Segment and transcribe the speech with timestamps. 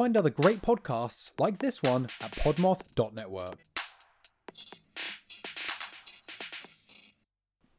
[0.00, 3.58] find other great podcasts like this one at podmoth.network.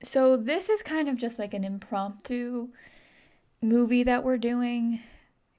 [0.03, 2.67] So this is kind of just like an impromptu
[3.59, 4.99] movie that we're doing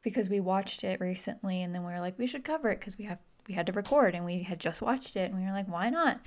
[0.03, 2.97] because we watched it recently and then we were like we should cover it because
[2.97, 3.19] we have
[3.49, 5.91] we had to record and we had just watched it and we were like why
[5.91, 6.21] not?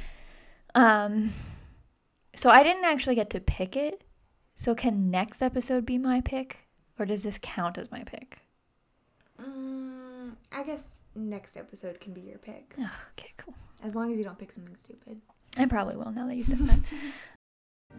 [0.74, 1.32] Um
[2.36, 4.04] so i didn't actually get to pick it.
[4.54, 6.68] So can next episode be my pick
[7.00, 8.42] or does this count as my pick
[10.56, 12.76] I guess next episode can be your pick.
[12.80, 13.54] oh, okay cool
[13.84, 15.20] As long as you don't pick something stupid.
[15.58, 16.80] i probably will now that you said that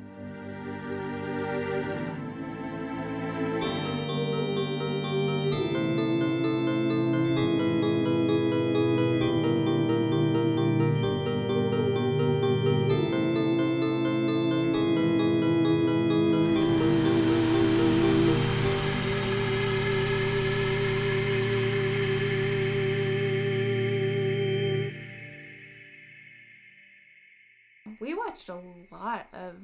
[28.48, 29.54] watched a lot of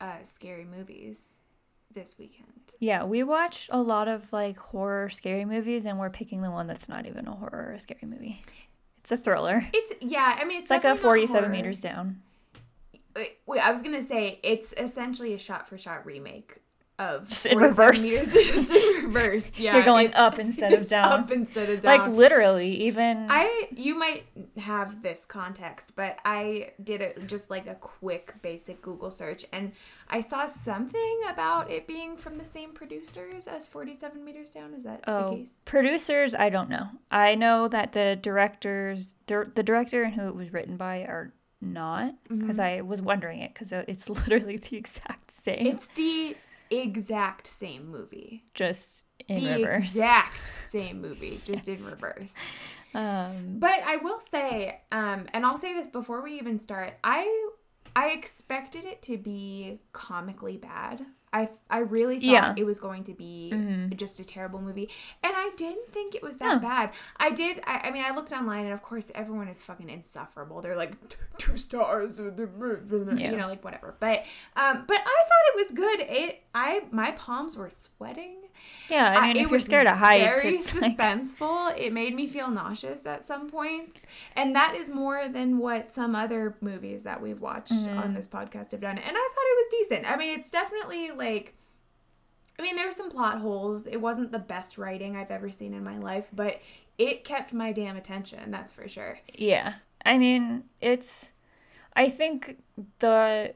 [0.00, 1.40] uh, scary movies
[1.94, 2.48] this weekend.
[2.78, 6.66] yeah we watched a lot of like horror scary movies and we're picking the one
[6.66, 8.42] that's not even a horror or a scary movie.
[9.00, 9.66] It's a thriller.
[9.72, 12.22] It's yeah, I mean it's, it's like a 47 meters down.
[13.14, 16.56] Wait, I was gonna say it's essentially a shot for shot remake
[16.98, 18.02] of Just in reverse.
[18.02, 19.58] meters, just in reverse.
[19.58, 21.12] Yeah, You're going up instead of down.
[21.12, 21.98] Up instead of down.
[21.98, 27.66] like literally even I you might have this context, but I did it just like
[27.66, 29.72] a quick basic Google search and
[30.08, 34.72] I saw something about it being from the same producers as 47 meters down.
[34.72, 35.54] Is that the oh case?
[35.64, 40.34] producers i don't know i know that the directors dir- the director and who it
[40.34, 42.78] was written by are not because mm-hmm.
[42.78, 46.36] i was wondering it because uh, it's literally the exact same It's the
[46.70, 48.44] exact same movie.
[48.54, 52.34] just in the reverse exact same movie, just in reverse.
[52.94, 57.48] um But I will say, um, and I'll say this before we even start, I
[57.94, 61.06] I expected it to be comically bad.
[61.32, 62.54] I I really thought Yeah.
[62.56, 63.96] it was going to be Mhm.
[63.96, 64.88] just a terrible movie,
[65.22, 66.58] and I didn't think it was that No.
[66.60, 66.90] bad.
[67.18, 67.60] I did.
[67.66, 70.60] I, I mean, I looked online, and of course, everyone is fucking insufferable.
[70.62, 70.92] They're like
[71.38, 73.32] two stars, with the movie," Yeah.
[73.32, 73.96] you know, like whatever.
[74.00, 74.24] But
[74.56, 76.00] um, but I thought it was good.
[76.00, 78.36] It I my palms were sweating.
[78.88, 81.78] yeah i I- mean it if you're scared of heights very it's like, suspenseful.
[81.78, 83.96] It made me feel nauseous at some points,
[84.34, 87.98] and that is more than what some other movies that we've watched Mm-hmm.
[87.98, 88.96] on this podcast have done.
[88.98, 90.10] And I thought it was decent.
[90.10, 91.54] I mean, it's definitely like.
[92.58, 93.86] I mean, there were some plot holes.
[93.86, 96.62] It wasn't the best writing I've ever seen in my life, but
[96.96, 98.50] it kept my damn attention.
[98.50, 99.18] That's for sure.
[99.34, 99.74] Yeah.
[100.04, 101.30] I mean, it's
[101.94, 102.58] I think
[103.00, 103.54] the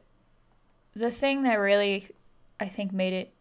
[0.95, 2.09] the thing that really
[2.59, 3.33] I think made it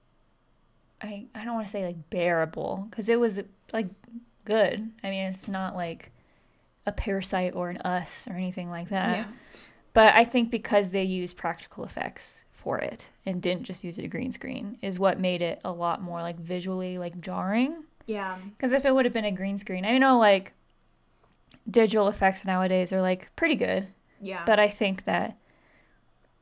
[1.02, 3.42] I I don't want to say like bearable cuz it was
[3.74, 3.88] like
[4.46, 4.92] good.
[5.04, 6.12] I mean, it's not like
[6.86, 9.18] a parasite or an us or anything like that.
[9.18, 9.28] yeah.
[9.94, 14.08] But I think because they use practical effects for it and didn't just use a
[14.08, 17.84] green screen is what made it a lot more like visually like jarring.
[18.06, 18.38] Yeah.
[18.58, 20.54] Because if it would have been a green screen, I know like
[21.70, 23.88] digital effects nowadays are like pretty good,
[24.22, 24.44] Yeah.
[24.46, 25.38] but I think that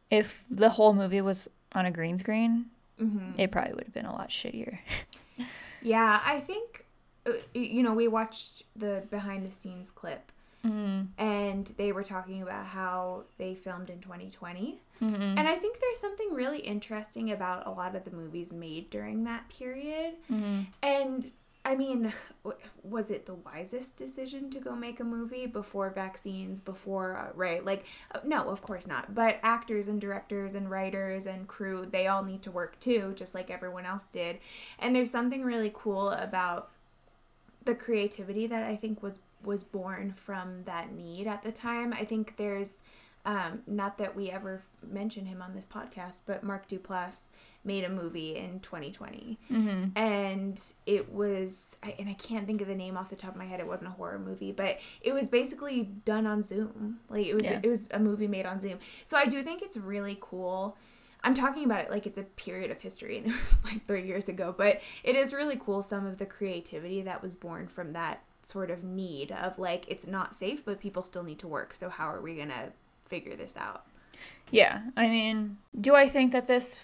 [0.10, 2.68] if the whole movie was on a green screen,
[3.00, 3.40] mm-hmm.
[3.40, 4.80] it probably would have been a lot shittier.
[5.82, 6.86] Yeah, I think
[7.28, 10.32] uh, you know we watched the behind the scenes clip,
[10.68, 15.22] Mm, and they were talking about how they filmed in 2020, mm-hmm.
[15.22, 19.24] and I think there's something really interesting about a lot of the movies made during
[19.26, 20.62] that period, mm-hmm.
[20.82, 21.32] and.
[21.66, 22.14] I mean,
[22.82, 27.66] was it the wisest decision to go make a movie before vaccines, before, uh, right?
[27.66, 27.86] Like,
[28.16, 29.14] uh, no, of course not.
[29.14, 33.36] But actors and directors and writers and crew, they all need to work too, just
[33.36, 34.40] like everyone else did.
[34.80, 36.70] And there's something really cool about
[37.66, 41.94] the creativity that I think was was born from that need at the time.
[41.94, 42.82] I think there's
[43.26, 47.28] um, not that we ever mention him on this podcast, but Mark Duplass
[47.66, 49.98] made a movie in 2020, Mm-hmm.
[49.98, 53.36] and it was I- and I can't think of the name off the top of
[53.36, 53.60] my head.
[53.60, 57.00] It wasn't a horror movie, but it was basically done on Zoom.
[57.10, 57.60] Like it was Yeah.
[57.62, 58.80] it was a movie made on Zoom.
[59.04, 60.78] So I do think it's really cool.
[61.24, 64.06] I'm talking about it like it's a period of history and it was like three
[64.08, 67.92] years ago, but it is really cool some of the creativity that was born from
[67.92, 71.76] that sort of need of like it's not safe, but people still need to work.
[71.76, 72.70] So how are we gonna
[73.06, 73.86] figure this out?
[74.50, 76.78] Yeah, I mean, do I think that this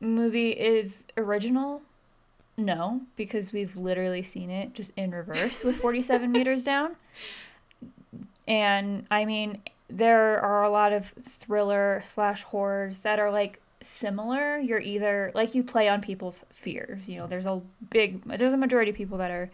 [0.00, 1.82] movie is original?
[2.56, 6.96] No, because we've literally seen it just in reverse with 47 meters down.
[8.46, 14.58] And I mean, there are a lot of thriller slash horrors that are like similar.
[14.58, 17.08] You're either like you play on people's fears.
[17.08, 19.50] You know, there's a big, there's a majority of people that are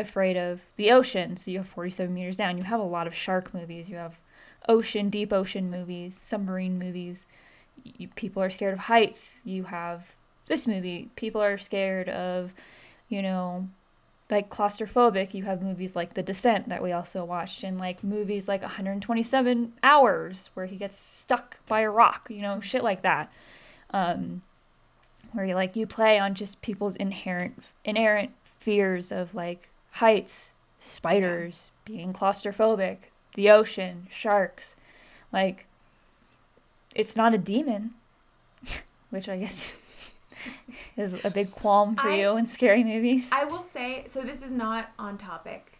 [0.00, 1.36] afraid of the ocean.
[1.36, 2.58] So you have 47 meters down.
[2.58, 3.88] You have a lot of shark movies.
[3.88, 4.20] You have
[4.68, 7.26] ocean, deep ocean movies, submarine movies.
[7.84, 9.40] You, people are scared of heights.
[9.44, 10.14] You have
[10.46, 11.10] this movie.
[11.16, 12.52] People are scared of,
[13.08, 13.68] you know,
[14.30, 15.34] like claustrophobic.
[15.34, 19.72] You have movies like The Descent that we also watched, and like movies like 127
[19.82, 22.26] Hours where he gets stuck by a rock.
[22.30, 23.32] You know, shit like that.
[23.92, 24.42] Um,
[25.32, 31.70] where you like you play on just people's inherent inherent fears of like heights, spiders,
[31.84, 32.98] being claustrophobic,
[33.34, 34.74] the ocean, sharks.
[35.32, 35.66] Like
[36.94, 37.92] it's not a demon,
[39.10, 39.72] which I guess
[40.96, 43.28] is a big qualm for I- you in scary movies.
[43.32, 45.72] I will say, so this is not on topic.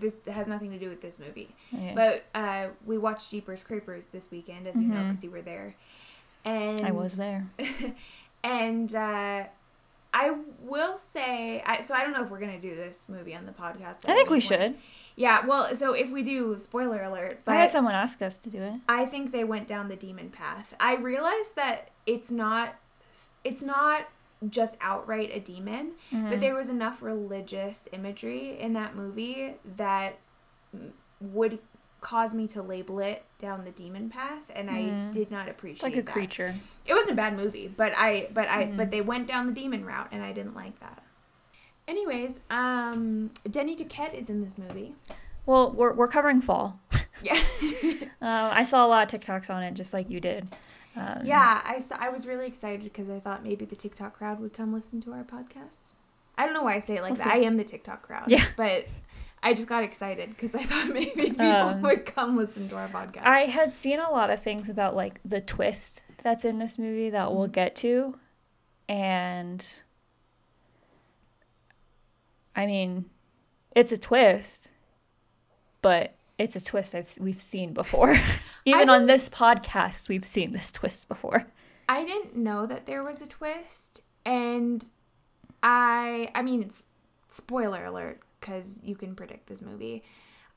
[0.00, 1.54] This has nothing to do with this movie.
[1.70, 1.94] Yeah.
[1.94, 5.76] But uh, we watched Jeepers Creepers this weekend, as you know, because you were there.
[6.44, 7.46] And I was there.
[8.42, 9.44] and uh,
[10.12, 13.44] I will say, I, so I don't know if we're gonna do this movie on
[13.46, 13.98] the podcast.
[14.06, 14.42] I think we point.
[14.42, 14.74] should.
[15.16, 18.62] Yeah, well, so if we do, spoiler alert, I had someone ask us to do
[18.62, 18.74] it.
[18.88, 20.74] I think they went down the demon path.
[20.80, 22.76] I realized that it's not,
[23.44, 24.08] it's not
[24.48, 26.30] just outright a demon, Mm-hmm.
[26.30, 30.18] but there was enough religious imagery in that movie that
[31.20, 31.58] would
[32.00, 35.96] cause me to label it down the demon path, and I did not appreciate like
[35.98, 36.12] a that.
[36.12, 36.54] creature.
[36.86, 38.76] It wasn't a bad movie, but I but I Mm-hmm.
[38.76, 41.02] but they went down the demon route and I didn't like that.
[41.86, 44.94] Anyways, um Denny Duquette is in this movie.
[45.46, 46.78] Well, we're, we're covering fall.
[47.22, 47.36] Yeah.
[48.20, 50.48] Uh, I saw a lot of TikToks on it, just like you did.
[50.96, 54.40] Um, yeah, I saw, I was really excited because I thought maybe the TikTok crowd
[54.40, 55.92] would come listen to our podcast.
[56.36, 57.32] I don't know why I say it like We'll that.
[57.34, 57.40] see.
[57.40, 58.28] I am the TikTok crowd.
[58.28, 58.44] Yeah.
[58.56, 58.86] But
[59.42, 62.88] I just got excited because I thought maybe people Um, would come listen to our
[62.88, 63.22] podcast.
[63.24, 67.10] I had seen a lot of things about like the twist that's in this movie
[67.10, 68.18] that we'll get to.
[68.88, 69.64] And
[72.56, 73.06] I mean,
[73.76, 74.70] it's a twist,
[75.82, 78.18] but it's a twist I've, we've seen before.
[78.64, 81.46] Even on this podcast, we've seen this twist before.
[81.88, 84.84] I didn't know that there was a twist, and
[85.62, 86.84] I I mean, it's
[87.30, 90.02] spoiler alert because you can predict this movie.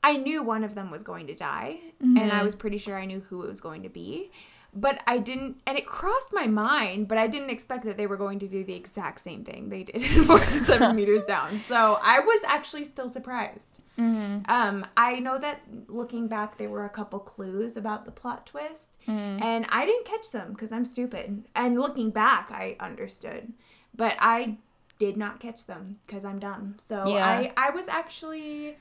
[0.04, 2.44] I knew one of them was going to die, and I mm-hmm.
[2.44, 4.32] was pretty sure I knew who it was going to be.
[4.74, 8.16] But I didn't, and it crossed my mind, but I didn't expect that they were
[8.16, 11.58] going to do the exact same thing they did in 47 meters down.
[11.58, 13.78] So I was actually still surprised.
[13.98, 14.50] Mm-hmm.
[14.50, 18.96] Um, I know that looking back, there were a couple clues about the plot twist,
[19.06, 19.42] mm-hmm.
[19.42, 21.44] and I didn't catch them because I'm stupid.
[21.54, 23.52] And looking back, I understood,
[23.94, 24.56] but I
[25.02, 26.76] did not catch them because I'm dumb.
[26.78, 27.26] So Yeah.
[27.26, 28.76] I, I was actually,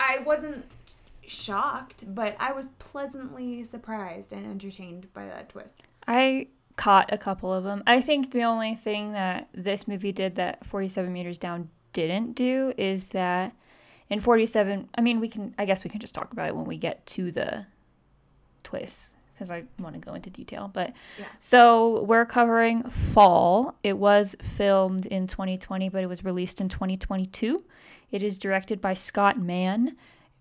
[0.00, 0.64] I wasn't
[1.24, 5.80] shocked, but I was pleasantly surprised and entertained by that twist.
[6.08, 7.84] I caught a couple of them.
[7.86, 12.72] I think the only thing that this movie did that 47 meters down didn't do
[12.76, 13.54] is that
[14.10, 16.64] in 47 I mean we can I guess we can just talk about it when
[16.64, 17.66] we get to the
[18.64, 19.10] twists
[19.42, 21.24] because I want to go into detail but Yeah.
[21.40, 23.74] so we're covering Fall.
[23.82, 27.64] It was filmed in 2020 but it was released in 2022.
[28.12, 29.96] It is directed by Scott Mann,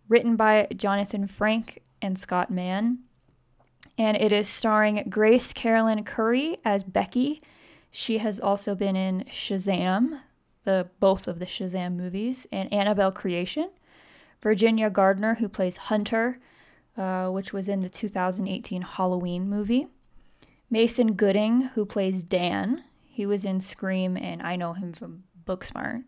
[0.07, 3.00] written by Jonathan Frank and Scott Mann
[3.98, 7.42] and it is starring Grace Caroline Currey as Becky.
[7.89, 10.21] She has also been in Shazam,
[10.63, 13.69] the both of the Shazam movies, and Annabelle Creation.
[14.42, 16.37] Virginia Gardner, who plays Hunter,
[16.98, 19.88] uh, which was in the 2018 Halloween movie.
[20.69, 22.83] Mason Gooding, who plays Dan.
[23.06, 26.04] He was in Scream, and I know him from Booksmart.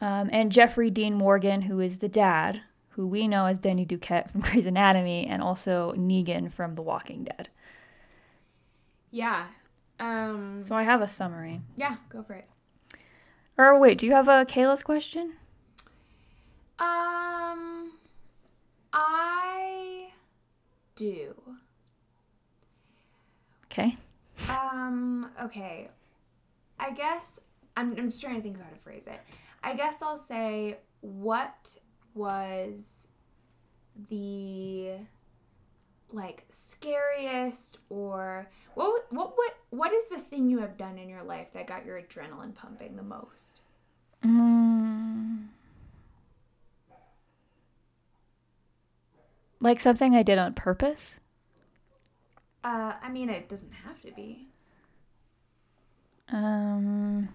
[0.00, 4.30] Um, and Jeffrey Dean Morgan, who is the dad, who we know as Danny Duquette
[4.30, 7.48] from Grey's Anatomy, and also Negan from The Walking Dead.
[9.10, 9.46] Yeah.
[9.98, 10.62] Um.
[10.62, 11.62] So I have a summary.
[11.76, 11.96] Yeah.
[12.10, 12.48] Go for it.
[13.56, 15.34] Or wait, do you have a Kayla's question?
[16.78, 17.92] Um.
[18.92, 20.05] I
[20.96, 21.34] do.
[23.66, 23.96] Okay.
[24.48, 25.88] Um, okay.
[26.78, 27.38] I guess
[27.76, 29.20] I'm I'm just trying to think of how to phrase it.
[29.62, 31.76] I guess I'll say what
[32.14, 33.08] was
[34.08, 34.94] the
[36.12, 41.22] like scariest or what what what what is the thing you have done in your
[41.22, 43.60] life that got your adrenaline pumping the most?
[44.24, 44.85] Mm.
[49.60, 51.16] Like something I did on purpose?
[52.64, 54.48] Uh, I mean, it doesn't have to be.
[56.28, 57.28] Um,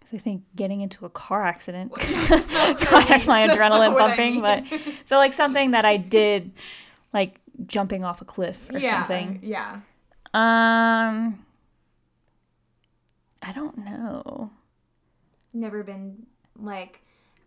[0.00, 1.92] 'cause I think getting into a car accident
[2.28, 3.26] That's I mean.
[3.26, 4.40] my That's adrenaline what I pumping, mean.
[4.40, 4.64] but
[5.04, 6.52] so like something that I did,
[7.12, 9.40] like jumping off a cliff or yeah, something.
[9.42, 9.80] yeah.
[10.32, 11.44] Um,
[13.42, 14.50] I don't know.
[15.52, 17.00] never been like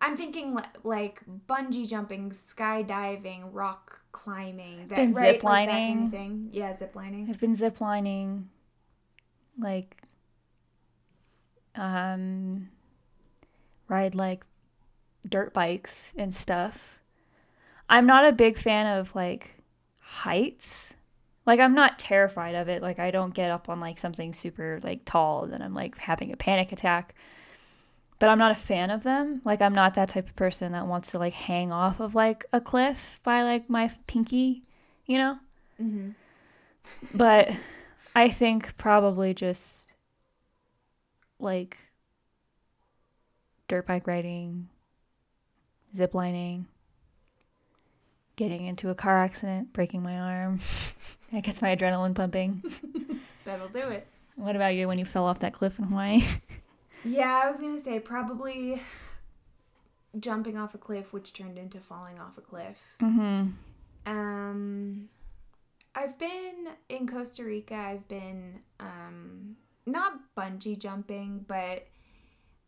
[0.03, 5.87] I'm thinking li- like bungee jumping, skydiving, rock climbing, that Been right, zip like that
[5.87, 6.49] kind of thing.
[6.51, 7.29] Yeah, ziplining.
[7.29, 8.43] I've been ziplining,
[9.57, 10.01] like,
[11.75, 12.67] um,
[13.87, 14.43] ride like
[15.29, 16.99] dirt bikes and stuff.
[17.87, 19.55] I'm not a big fan of like
[19.99, 20.95] heights.
[21.45, 22.81] Like, I'm not terrified of it.
[22.81, 26.33] Like, I don't get up on like something super like tall and I'm like having
[26.33, 27.15] a panic attack.
[28.23, 29.41] But I'm not a fan of them.
[29.43, 32.45] Like, I'm not that type of person that wants to like hang off of like
[32.53, 34.63] a cliff by like my pinky,
[35.05, 35.39] you know?
[35.77, 36.11] Mm-hmm.
[37.13, 37.51] but
[38.15, 39.87] I think probably just
[41.37, 41.77] like
[43.67, 44.69] dirt bike riding,
[45.93, 46.67] zip lining,
[48.37, 50.61] getting into a car accident, breaking my arm.
[51.33, 52.63] that gets my adrenaline pumping.
[53.43, 54.07] That'll do it.
[54.37, 56.23] What about you when you fell off that cliff in Hawaii?
[57.03, 58.81] Yeah, I was gonna say probably
[60.19, 62.77] jumping off a cliff, which turned into falling off a cliff.
[63.01, 63.49] mm-hmm.
[64.05, 65.09] Um,
[65.95, 67.75] I've been in Costa Rica.
[67.75, 69.55] I've been um
[69.85, 71.87] not bungee jumping, but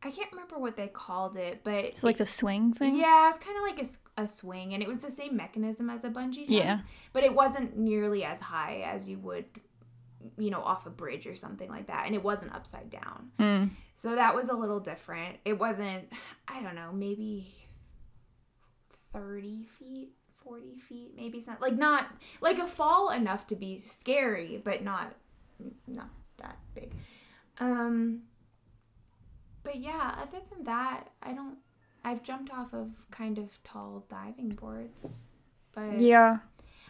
[0.03, 1.61] I can't remember what they called it.
[1.63, 2.95] But It's like the swing thing.
[2.95, 3.85] yeah, it's kind of like
[4.17, 6.49] a, a swing, and it was the same mechanism as a bungee jump.
[6.51, 6.79] Yeah.
[7.11, 9.45] but it wasn't nearly as high as you would,
[10.37, 13.31] you know, off a bridge or something like that, and it wasn't upside down.
[13.39, 13.69] Mm.
[13.95, 15.37] So that was a little different.
[15.45, 16.11] It wasn't,
[16.47, 17.47] I don't know, maybe
[19.13, 20.09] 30 feet,
[20.43, 21.61] 40 feet, maybe something.
[21.61, 22.07] Like not
[22.41, 25.15] like a fall enough to be scary, but not
[25.87, 26.91] not that big.
[27.59, 28.23] Um
[29.63, 31.57] but yeah, other than that, I don't
[32.03, 35.19] I've jumped off of kind of tall diving boards.
[35.73, 36.39] But Yeah.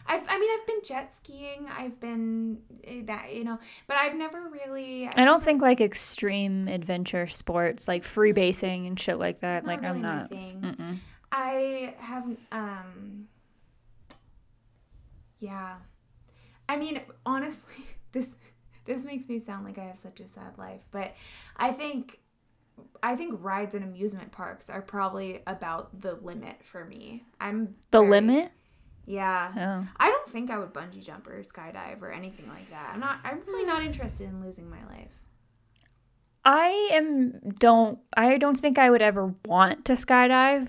[0.08, 4.14] I've I mean I've been jet skiing, I've been eh, that, you know, but I've
[4.16, 9.40] never really I don't think like extreme adventure sports, like free basing and shit like
[9.40, 9.64] that.
[9.64, 10.28] Like really I'm not.
[10.30, 11.00] thing.
[11.32, 13.28] I have um
[15.38, 15.76] yeah.
[16.68, 18.36] I mean, honestly, this
[18.84, 21.14] this makes me sound like I have such a sad life, but
[21.56, 22.20] I think
[23.02, 27.24] I think rides and amusement parks are probably about the limit for me.
[27.40, 28.52] I'm The very- limit?
[29.06, 29.52] Yeah.
[29.56, 29.88] Oh.
[29.98, 32.90] I don't think I would bungee jump or skydive or anything like that.
[32.92, 33.88] I'm not I'm really not hmm.
[33.88, 35.10] interested in losing my life.
[36.44, 40.68] I am don't I don't think I would ever want to skydive,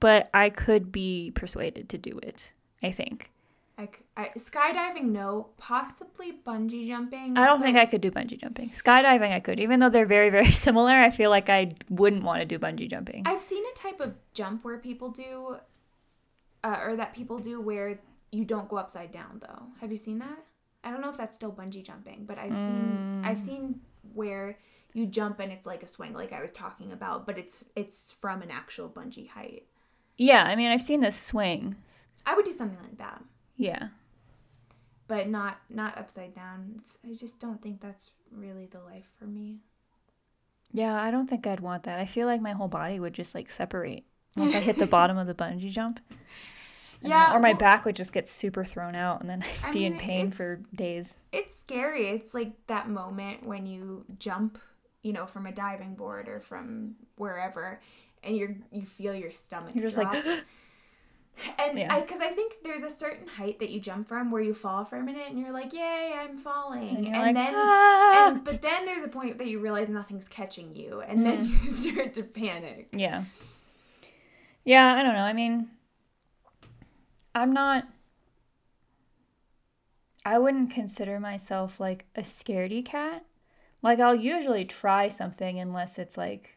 [0.00, 2.52] but I could be persuaded to do it.
[2.82, 3.30] I think.
[3.76, 7.36] I, I- skydiving no, possibly bungee jumping.
[7.36, 8.70] I don't think I could do bungee jumping.
[8.70, 9.58] Skydiving I could.
[9.58, 12.88] Even though they're very very similar, I feel like I wouldn't want to do bungee
[12.88, 13.24] jumping.
[13.26, 15.56] I've seen a type of jump where people do,
[16.64, 18.00] uh, or that people do where
[18.32, 19.66] you don't go upside down though.
[19.80, 20.38] Have you seen that?
[20.82, 23.80] I don't know if that's still bungee jumping, but I've seen I've seen
[24.12, 24.58] where
[24.92, 28.12] you jump and it's like a swing, like I was talking about, but it's it's
[28.12, 29.66] from an actual bungee height.
[30.18, 32.06] yeah, I mean I've seen the swings.
[32.26, 33.22] I would do something like that,
[33.56, 33.88] Yeah.
[35.06, 36.80] but not not upside down.
[36.82, 39.58] It's, I just don't think that's really the life for me.
[40.72, 41.98] Yeah, I don't think I'd want that.
[42.00, 44.04] I feel like my whole body would just like separate
[44.36, 46.00] once I hit the bottom of the bungee jump.
[47.02, 49.70] Yeah, then- or my well- back would just get super thrown out and then I'd
[49.70, 51.14] I be in pain for days.
[51.32, 52.08] it's scary.
[52.08, 54.58] It's like that moment when you jump,
[55.02, 57.80] you know, from a diving board or from wherever,
[58.22, 59.74] and you're you feel your stomach.
[59.74, 60.14] You're just drop.
[60.14, 60.24] like
[61.58, 61.92] and yeah.
[61.92, 64.84] I because I think there's a certain height that you jump from where you fall
[64.84, 67.52] for a minute and you're like, yay, I'm falling, and and, like, then.
[67.54, 71.48] "Ah!" And, but then there's a point that you realize nothing's catching you, and then
[71.50, 71.64] Mm.
[71.64, 72.88] you start to panic.
[72.92, 73.24] Yeah.
[74.64, 75.20] Yeah, I don't know.
[75.20, 75.68] I mean,
[77.34, 77.86] I'm not.
[80.24, 83.24] I wouldn't consider myself like a scaredy cat.
[83.82, 86.56] Like, I'll usually try something unless it's like,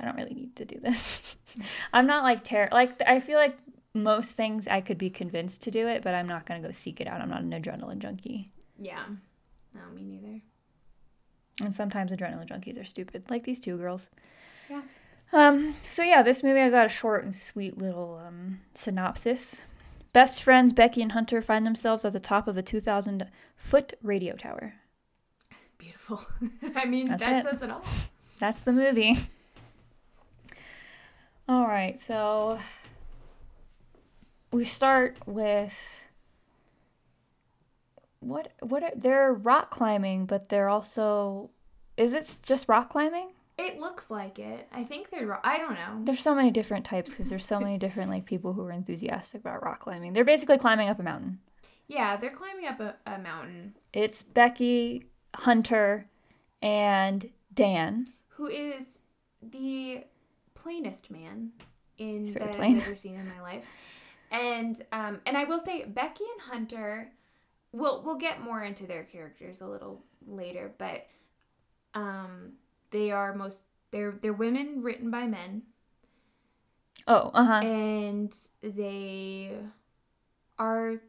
[0.00, 1.36] I don't really need to do this.
[1.92, 2.68] I'm not like terror.
[2.72, 3.56] Like, I feel like
[3.94, 6.72] most things I could be convinced to do it, but I'm not going to go
[6.72, 7.20] seek it out.
[7.20, 8.50] I'm not an adrenaline junkie.
[8.76, 9.04] Yeah.
[9.72, 10.40] No, me neither.
[11.60, 14.08] And sometimes adrenaline junkies are stupid, like these two girls.
[14.68, 14.82] Yeah.
[15.32, 19.56] Um, so yeah, this movie I got a short and sweet little um, synopsis.
[20.12, 24.36] Best friends Becky and Hunter find themselves at the top of a 2,000 foot radio
[24.36, 24.74] tower.
[25.78, 26.26] Beautiful.
[26.76, 27.50] I mean, That's that it.
[27.50, 27.82] says it all.
[28.38, 29.28] That's the movie.
[31.48, 32.58] All right, so
[34.52, 35.74] we start with
[38.20, 38.52] what?
[38.60, 38.82] What?
[38.84, 41.50] Are, they're rock climbing, but they're also.
[41.96, 43.30] Is it just rock climbing?
[43.58, 44.68] It looks like it.
[44.72, 45.26] I think they're.
[45.26, 46.00] ro- I don't know.
[46.04, 49.42] There's so many different types because there's so many different like people who are enthusiastic
[49.42, 50.12] about rock climbing.
[50.12, 51.40] They're basically climbing up a mountain.
[51.86, 53.76] Yeah, they're climbing up a, a mountain.
[53.92, 56.06] It's Becky, Hunter,
[56.62, 58.08] and Dan.
[58.28, 59.00] Who is
[59.42, 60.04] the
[60.54, 61.52] plainest man
[61.98, 63.66] in that very I've ever seen in my life.
[64.30, 67.12] And um, and I will say Becky and Hunter,
[67.72, 71.06] we'll we'll get more into their characters a little later, but
[71.94, 72.52] um,
[72.92, 75.62] they are most they're they're women written by men,
[77.06, 77.60] Oh, uh huh.
[77.66, 79.52] and they
[80.58, 81.00] are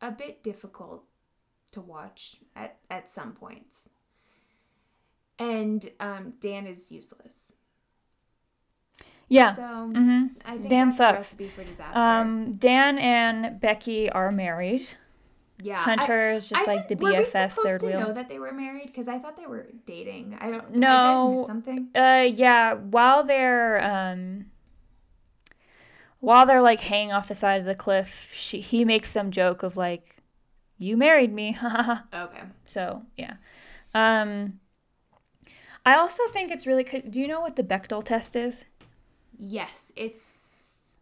[0.00, 1.04] a bit difficult
[1.72, 3.88] to watch at at some points.
[5.38, 7.52] And um, Dan is useless.
[9.28, 9.52] Yeah.
[9.52, 10.26] So mm-hmm.
[10.44, 11.14] I think Dan sucks.
[11.14, 11.98] a recipe for disaster.
[11.98, 14.86] Um, Dan and Becky are married.
[15.62, 18.00] Yeah, Hunter is just I like the thought- were we BFF supposed third to wheel.
[18.00, 18.86] know that they were married?
[18.86, 20.36] Because I thought they were dating.
[20.40, 20.74] I don't.
[20.74, 21.42] No.
[21.42, 21.88] I something.
[21.94, 22.74] Uh, yeah.
[22.74, 24.46] While they're um,
[26.20, 29.62] while they're like hanging off the side of the cliff, she he makes some joke
[29.62, 30.16] of like,
[30.78, 31.56] "You married me,".
[32.14, 32.42] Okay.
[32.64, 33.34] So yeah.
[33.94, 34.60] Um,
[35.84, 36.84] I also think it's really.
[36.84, 38.64] co- Do you know what the Bechdel test is?
[39.38, 40.96] Yes, it's.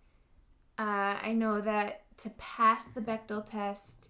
[0.78, 4.08] Uh, I know that to pass the Bechdel test,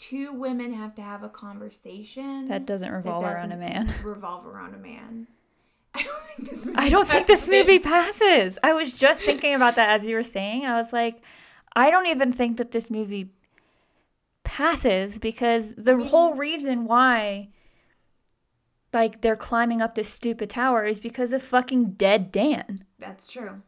[0.00, 3.94] two women have to have a conversation That doesn't revolve around a doesn't man.
[4.02, 5.26] Revolve around a man.
[5.94, 6.66] I don't think this.
[6.66, 8.58] Movie I don't think this movie passes.
[8.62, 10.64] I was just thinking about that as you were saying.
[10.64, 11.22] I was like,
[11.76, 13.30] I don't even think that this movie
[14.42, 17.48] passes because the mean- whole reason why
[18.92, 22.84] like they're climbing up this stupid tower is because of fucking dead Dan.
[22.98, 23.62] That's true.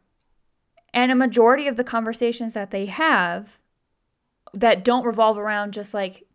[0.93, 3.59] And a majority of the conversations that they have
[4.53, 6.25] that don't revolve around just like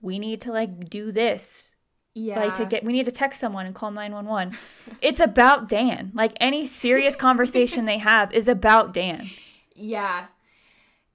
[0.00, 1.74] we need to like do this
[2.14, 2.38] Yeah.
[2.40, 4.56] like to get we need to text someone and call 911
[5.00, 9.30] it's about dan like any serious conversation they have is about dan
[9.74, 10.26] Yeah.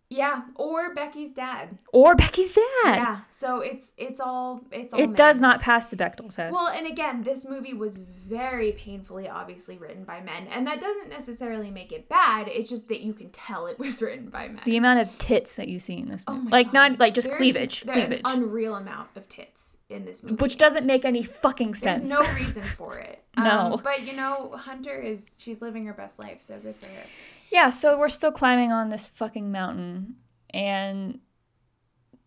[0.09, 0.43] Yeah.
[0.55, 1.77] Or Becky's dad.
[1.91, 3.19] or becky's dad Yeah.
[3.31, 4.99] So it's it's all it's all.
[5.01, 5.15] it men.
[5.15, 9.77] does not pass the Bechdel test Well, and again, this movie was very painfully, obviously
[9.77, 12.47] written by men, and that doesn't necessarily make it bad.
[12.47, 14.61] It's just that you can tell it was written by men.
[14.63, 16.73] the amount of tits that you see in this Oh movie my like God.
[16.91, 20.35] not like just There's- cleavage There's cleavage an unreal amount of tits in this movie,
[20.35, 22.07] which doesn't make any fucking sense.
[22.09, 23.23] There's no reason for it.
[23.37, 23.73] No.
[23.75, 27.03] Um, but you know, Hunter is she's living her best life, so good for her.
[27.51, 30.15] Yeah so we're still climbing on this fucking mountain
[30.51, 31.19] and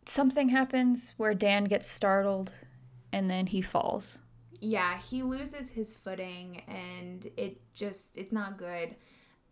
[0.07, 2.51] something happens where dan gets startled
[3.13, 4.19] and then he falls
[4.61, 8.95] Yeah, he loses his footing, and it just it's not good.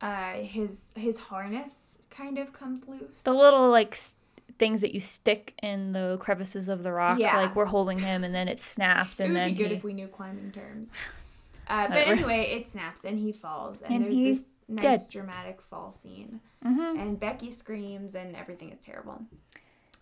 [0.01, 3.23] Uh, his his harness kind of comes loose.
[3.25, 4.15] the little like s-
[4.59, 7.37] things that you stick in the crevices of the rock Yeah.
[7.37, 9.77] like we're holding him and then it snapped It and would then be good he-
[9.77, 10.93] if we knew climbing terms.
[11.71, 15.11] Uh, but anyway, it snaps and he falls, and, And there's he's this nice dead.
[15.11, 17.01] dramatic fall scene, Mhm.
[17.01, 19.23] and Becky screams, and everything is terrible.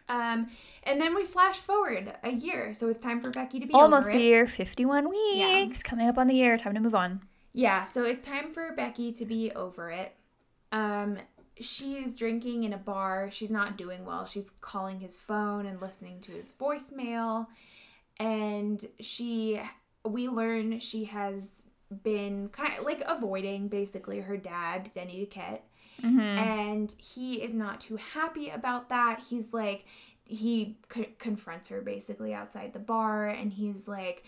[0.09, 0.49] Um,
[0.85, 4.13] and then we flash forward a year, so it's time for Becky to be almost
[4.15, 8.05] a year 51 weeks coming up on the year time to move on Yeah, so
[8.05, 10.15] it's time for Becky to be over it.
[10.71, 11.19] Um,
[11.59, 13.31] she's drinking in a bar.
[13.33, 14.27] She's not doing well.
[14.27, 17.47] She's calling his phone and listening to his voicemail.
[18.19, 19.61] And she,
[20.05, 21.65] we learn she has
[22.03, 25.61] been kind of like avoiding basically her dad, Denny Duquette.
[26.03, 26.21] Mm-hmm.
[26.21, 29.21] And he is not too happy about that.
[29.31, 29.85] He's like,
[30.25, 34.25] he co- confronts her basically outside the bar and he's like,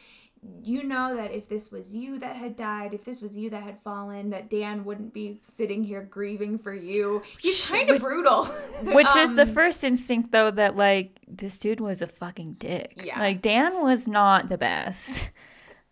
[0.62, 3.60] you know that if this was you that had died, if this was you that
[3.64, 7.22] had fallen, that Dan wouldn't be sitting here grieving for you.
[7.40, 8.44] He's kind of brutal.
[8.84, 13.02] which is the Um, first instinct though that like this dude was a fucking dick
[13.04, 13.18] Yeah.
[13.18, 15.30] like dan was not the best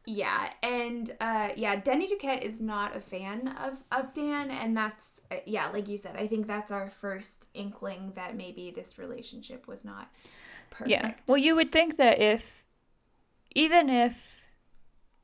[0.09, 5.21] Yeah, and uh, yeah, Denny Duquette is not a fan of of Dan, and that's
[5.33, 9.67] uh, yeah, like you said, I think that's our first inkling that maybe this relationship
[9.67, 10.09] was not
[10.71, 10.91] perfect.
[10.91, 12.63] yeah well you would think that if
[13.55, 14.41] even if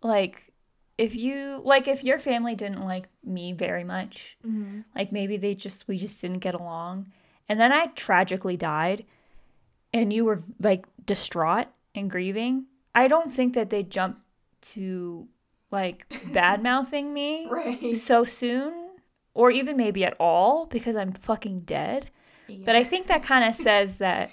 [0.02, 0.52] like
[0.98, 5.54] if you like if your family didn't like me very much hmm like maybe they
[5.54, 7.06] just we just didn't get along.
[7.48, 9.04] And then i tragically died
[9.92, 12.66] and you were like distraught and grieving.
[12.94, 14.18] I don't think that they jump
[14.62, 15.28] to
[15.70, 17.96] like bad mouthing me Right.
[17.96, 18.90] so soon
[19.34, 22.10] or even maybe at all because i'm fucking dead
[22.64, 24.30] but i think that kind of says that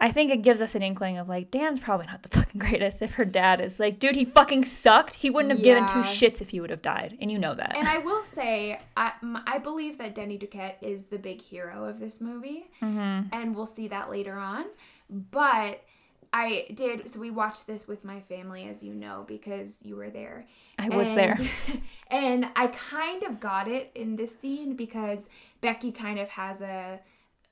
[0.00, 3.02] i think it gives us an inkling of like dan's probably not the fucking greatest
[3.02, 6.40] if her dad is like dude he fucking sucked he wouldn't have given two shits
[6.40, 9.12] if he would have died and you know that And I will say, I,
[9.46, 13.28] I believe that Denny Duquette is the big hero of this movie, mm-hmm.
[13.32, 14.64] and we'll see that later on.
[15.10, 15.82] But
[16.32, 20.08] I did, so we watched this with my family, as you know, because you were
[20.08, 20.46] there.
[20.78, 21.38] i was And- there
[22.10, 25.28] And I kind of got it in this scene because
[25.60, 27.00] Becky kind of has a,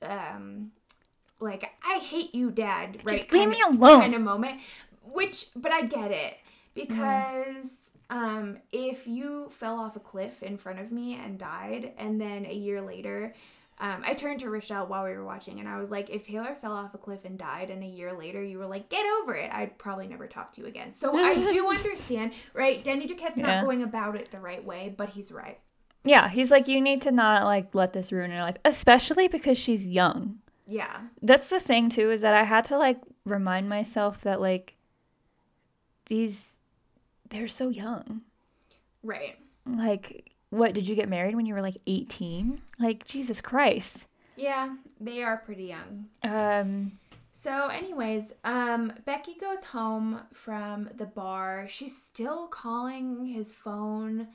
[0.01, 0.71] um,
[1.39, 3.31] like, I hate you, dad, right?
[3.31, 3.99] leave me of- alone.
[4.01, 4.61] Kind of moment.
[5.03, 6.37] Which, but I get it
[6.73, 12.19] because um, if you fell off a cliff in front of me and died, and
[12.19, 13.33] then a year later,
[13.81, 16.55] um, I turned to Rochelle while we were watching, and I was like, if Taylor
[16.61, 19.33] fell off a cliff and died, and a year later you were like, get over
[19.33, 20.91] it, I'd probably never talk to you again.
[20.91, 22.83] So I do understand, right?
[22.83, 23.47] Danny Duquette's Yeah.
[23.55, 25.59] not going about it the right way, but he's right.
[26.03, 29.57] Yeah, he's like, you need to not like let this ruin your life, especially because
[29.57, 30.39] she's young.
[30.65, 31.01] Yeah.
[31.21, 34.75] That's the thing too, is that I had to like remind myself that like
[36.05, 36.55] these,
[37.29, 38.21] they're so young.
[39.03, 39.37] Right.
[39.65, 42.61] Like, what did you get married when you were like 18?
[42.79, 44.05] Like, Jesus Christ.
[44.35, 46.05] Yeah, they are pretty young.
[46.23, 46.93] Um,
[47.33, 51.65] So, anyways, um, Becky goes home from the bar.
[51.69, 54.27] She's still calling his phone.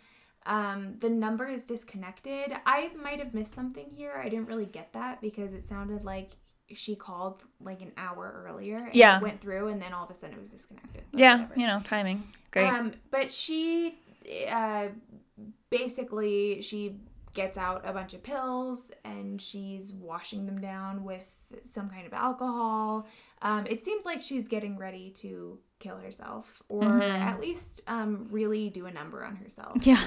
[0.46, 2.56] Um, the number is disconnected.
[2.64, 4.14] I might have missed something here.
[4.22, 6.30] I didn't really get that because it sounded like
[6.72, 8.78] she called like an hour earlier.
[8.78, 9.20] And Yeah.
[9.20, 11.02] Went through and then all of a sudden it was disconnected.
[11.12, 11.60] Yeah, whatever.
[11.60, 12.24] you know, timing.
[12.50, 12.68] Great.
[12.68, 13.98] Um, but she,
[14.50, 14.88] uh,
[15.70, 16.96] basically, she
[17.34, 21.26] gets out a bunch of pills and she's washing them down with
[21.64, 23.06] some kind of alcohol.
[23.42, 27.20] Um, it seems like she's getting ready to kill herself or Mhm.
[27.20, 29.86] at least um, really do a number on herself.
[29.86, 30.02] yeah.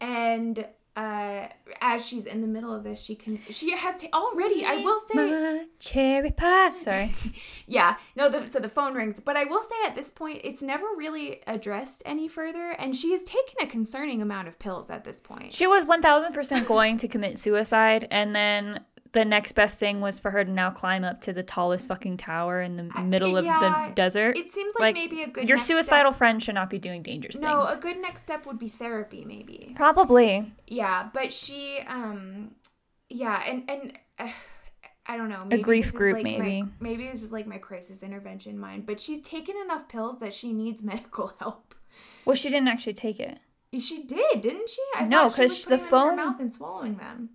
[0.00, 1.48] And uh,
[1.80, 4.64] as she's in the middle of this, she can she has ta- already.
[4.64, 6.78] I will say, My cherry pie.
[6.80, 7.14] Sorry.
[7.66, 9.20] Yeah, no, the, so the phone rings.
[9.20, 13.12] But I will say at this point, it's never really addressed any further, and she
[13.12, 15.52] has taken a concerning amount of pills at this point.
[15.54, 20.30] She was 1000% going to commit suicide, and then the next best thing was for
[20.32, 23.88] her to now climb up to the tallest fucking tower in the middle of yeah,
[23.88, 24.36] the desert.
[24.36, 27.36] It seems like, Like, maybe a good Your suicidal friend should not be doing dangerous
[27.36, 27.78] Step, no, things.
[27.78, 29.72] a good next step would be therapy, maybe.
[29.76, 30.52] Probably.
[30.66, 32.50] Yeah, but she, um,
[33.08, 33.98] yeah, and and.
[34.18, 34.28] Uh,
[35.06, 35.44] I don't know.
[35.44, 36.64] Maybe grief group, like my- maybe.
[36.80, 40.54] maybe this is like my crisis intervention mind, but she's taken enough pills that she
[40.54, 41.74] needs medical help.
[42.24, 43.36] Well, she didn't actually take it.
[43.78, 44.80] She did, didn't she?
[44.96, 47.28] I No, thought she was 'cause the phone- her mouth and swallowing them.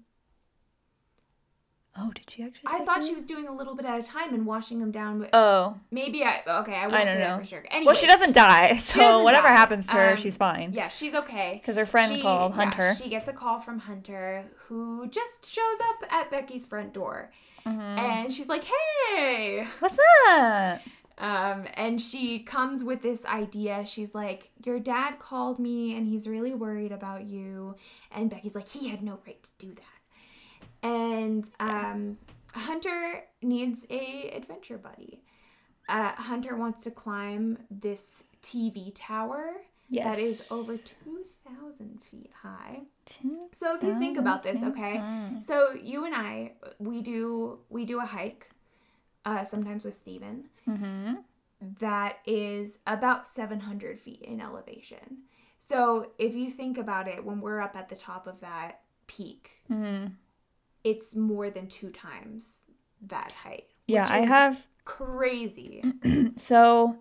[1.97, 2.63] Oh, did she actually?
[2.67, 5.19] I thought she was doing a little bit at a time and washing them down,
[5.19, 6.75] but Oh, maybe I okay.
[6.75, 7.37] I I don't know.
[7.39, 7.65] for sure.
[7.69, 9.55] Anyway, well, she doesn't die, so doesn't whatever die.
[9.55, 10.71] happens to her, Um, she's fine.
[10.71, 11.59] Yeah, she's okay.
[11.61, 12.95] Because her friend She- called yeah, Hunter.
[12.95, 17.31] she gets a call from Hunter, who just shows up at Becky's front door,
[17.65, 17.97] Mhm.
[17.99, 19.97] and she's like, "Hey." What's
[20.29, 20.79] up?"
[21.17, 23.85] Um, and she comes with this idea.
[23.85, 27.75] She's like, Your dad called me and he's really worried about you.
[28.09, 29.83] And Becky's like, He had no right to do that.
[30.83, 32.17] And um,
[32.53, 35.21] Hunter needs a adventure buddy.
[35.87, 39.53] Uh, Hunter wants to climb this TV tower
[39.91, 40.05] Yes.
[40.05, 42.81] that is over 2,000 feet high.
[43.53, 45.01] So if you think about this, okay,
[45.41, 48.51] so you and I, we do we do a hike,
[49.25, 51.13] uh, sometimes with Steven Mm-hmm.
[51.79, 55.23] that is about 700 feet in elevation.
[55.57, 59.49] So if you think about it, when we're up at the top of that peak,
[59.71, 60.13] Mm-hmm.
[60.83, 62.61] It's more than two times
[63.07, 63.65] that height.
[63.87, 65.83] Yeah, I is have crazy.
[66.37, 66.97] So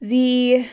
[0.00, 0.66] the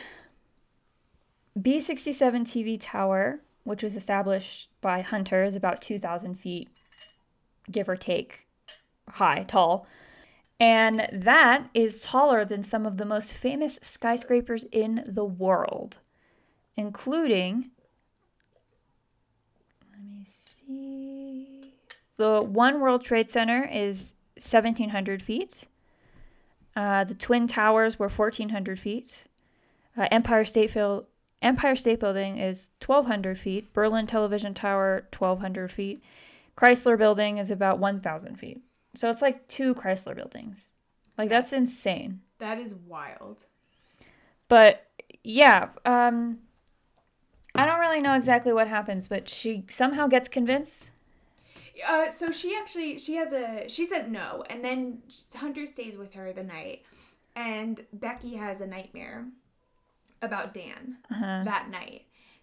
[1.58, 6.68] B67 TV tower, which was established by Hunter, is about 2,000 feet,
[7.70, 8.48] give or take,
[9.08, 9.86] high, tall.
[10.58, 15.98] And that is taller than some of the most famous skyscrapers in the world,
[16.76, 17.70] including.
[19.92, 21.09] Let me see.
[22.20, 25.62] The One World Trade Center is 1,700 feet.
[26.76, 29.24] Uh, the Twin Towers were 1,400 feet.
[29.96, 31.06] Uh, Empire State Field,
[31.40, 33.72] Empire State Building is 1,200 feet.
[33.72, 36.04] Berlin Television Tower, 1,200 feet.
[36.58, 38.60] Chrysler Building is about 1,000 feet.
[38.94, 40.72] So it's like two Chrysler buildings.
[41.16, 42.20] Like that's insane.
[42.38, 43.46] that is wild.
[44.46, 44.86] But
[45.24, 46.40] yeah, um,
[47.54, 50.90] I don't really know exactly what happens, but she somehow gets convinced.
[51.86, 54.98] Uh, so she actually she has a she says no, and then
[55.34, 56.82] Hunter stays with her the night,
[57.36, 59.26] and Becky has a nightmare
[60.22, 61.42] about Dan Uh-huh.
[61.44, 62.02] that night.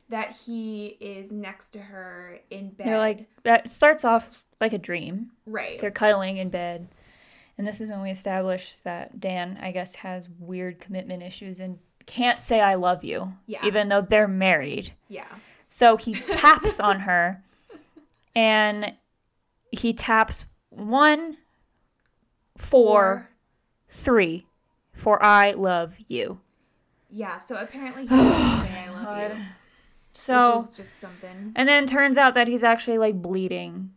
[0.10, 2.88] That he is next to her in bed.
[2.88, 5.32] They're like that starts off like a dream.
[5.46, 5.80] right.
[5.80, 6.88] They're cuddling in bed.
[7.58, 11.80] And this is when we establish that Dan, I guess, has weird commitment issues and
[12.06, 13.66] can't say I love you, Yeah.
[13.66, 14.94] even though they're married.
[15.10, 15.26] Yeah.
[15.68, 17.44] So he taps on her
[18.36, 18.94] and
[19.72, 21.38] he taps one,
[22.58, 23.30] four,
[23.90, 24.46] three,
[24.94, 26.40] for I love you.
[27.10, 29.44] Yeah, so apparently he doesn't say I love you.
[30.14, 31.54] So, which is just something.
[31.56, 33.92] and then turns out that he's actually like bleeding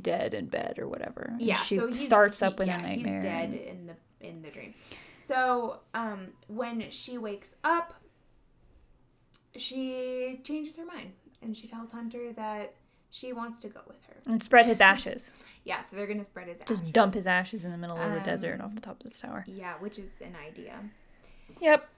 [0.00, 1.28] dead in bed or whatever.
[1.32, 3.14] And Yeah, she so starts he- up in yeah, a nightmare.
[3.16, 4.74] He's dead in the in the dream.
[5.20, 7.94] So um, when she wakes up,
[9.56, 12.74] she changes her mind and she tells Hunter that
[13.10, 14.14] she wants to go with her.
[14.26, 15.30] And spread his ashes.
[15.64, 16.80] Yeah, so they're gonna spread his ashes.
[16.80, 19.04] Just dump his ashes in the middle of the Um, desert off the top of
[19.10, 19.44] this tower.
[19.46, 20.78] Yeah, which is an idea.
[21.60, 21.88] Yep.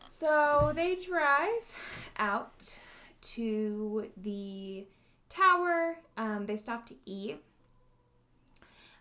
[0.00, 1.72] So they drive
[2.18, 2.74] out
[3.22, 4.84] to the
[5.28, 5.96] tower.
[6.16, 7.42] Um, they stop to eat.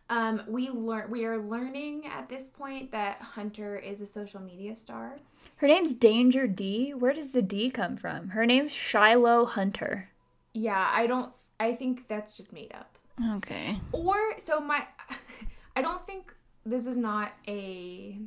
[0.10, 4.76] Um, we learn we are learning at this point that Hunter is a social media
[4.76, 5.20] star.
[5.58, 6.94] Her name's Danger D.
[6.94, 8.30] Where does the D come from?
[8.30, 10.10] Her name's Shiloh Hunter.
[10.54, 11.32] Yeah, I don't.
[11.64, 12.98] I think that's just made up.
[13.38, 13.80] Okay.
[13.92, 14.86] Or so my.
[15.76, 16.34] I don't think
[16.66, 18.20] this is not a.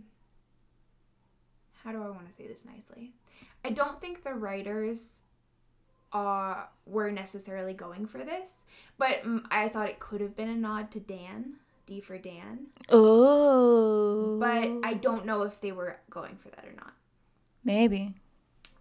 [1.85, 3.13] How do I want to say this nicely?
[3.65, 5.23] I don't think the writers
[6.13, 8.65] uh, were necessarily going for this,
[8.99, 12.67] but I thought it could have been a nod to Dan, D for Dan.
[12.89, 14.39] Oh.
[14.41, 16.95] But I don't know if they were going for that or not.
[17.65, 18.15] maybe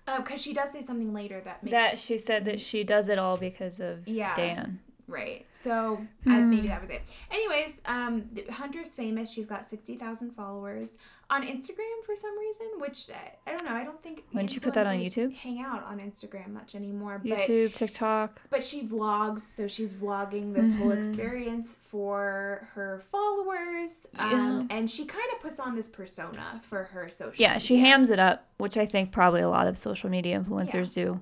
[0.08, 2.60] Oh, because she does say something later that makes that she said that mhm.
[2.60, 4.36] she does it all because of Yeah.
[4.36, 4.80] Dan.
[5.08, 5.46] Right.
[5.54, 6.68] So I, maybe Hmm.
[6.70, 7.04] that was it.
[7.30, 9.30] Anyways, um, Hunter's famous.
[9.30, 10.98] She's got sixty thousand followers
[11.30, 13.72] on Instagram for some reason, which I, I don't know.
[13.76, 14.24] I don't think.
[14.34, 15.34] Wouldn't you put that on YouTube?
[15.36, 17.22] Hang out on Instagram much anymore.
[17.24, 18.42] But YouTube, TikTok.
[18.50, 20.98] but she vlogs, so she's vlogging this whole Mhm.
[20.98, 24.08] experience for her followers.
[24.18, 27.42] Um, and she kind of puts on this persona for her social.
[27.42, 30.94] Yeah, she hams it up, which I think probably a lot of social media influencers
[30.94, 31.22] do.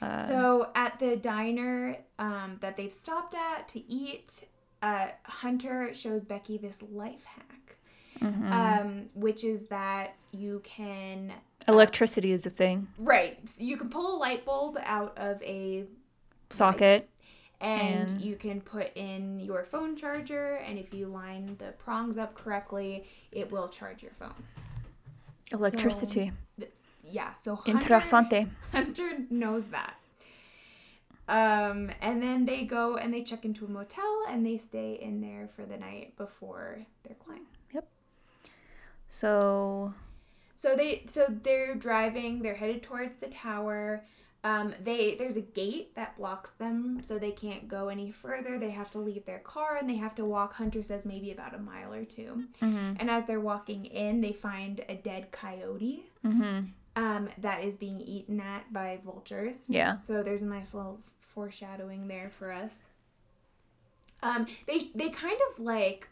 [0.00, 4.44] Uh, So at the diner um, that they've stopped at to eat,
[4.82, 7.76] uh, Hunter shows Becky this life hack,
[8.20, 8.50] mhm.
[8.52, 11.32] um, which is that you can
[11.68, 12.88] electricity is a thing.
[12.98, 15.84] right so you can pull a light bulb out of a
[16.50, 17.08] Socket.
[17.60, 22.16] and, And- you can put in your phone charger, and if you line the prongs
[22.16, 24.34] up correctly, it will charge your phone.
[25.52, 26.32] Electricity.
[27.10, 28.48] Yeah, so Hunter, Interessante.
[28.72, 29.94] Hunter knows that.
[31.28, 35.20] Um, and then they go and they check into a motel and they stay in
[35.20, 37.42] there for the night before their climb.
[37.72, 37.86] Yep.
[39.08, 39.94] So
[40.56, 44.04] So they so they're driving, they're headed towards the tower.
[44.42, 48.58] Um, they there's a gate that blocks them so they can't go any further.
[48.58, 51.54] They have to leave their car and they have to walk, Hunter says maybe about
[51.54, 52.96] a mile or 2 mhm.
[52.98, 56.70] And as they're walking in, they find a dead coyote Mhm.
[56.96, 59.68] Um, that is being eaten at by vultures.
[59.68, 59.98] Yeah.
[60.02, 62.82] So there's a nice little foreshadowing there for us.
[64.22, 66.08] Um, they they kind of like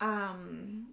[0.00, 0.86] um,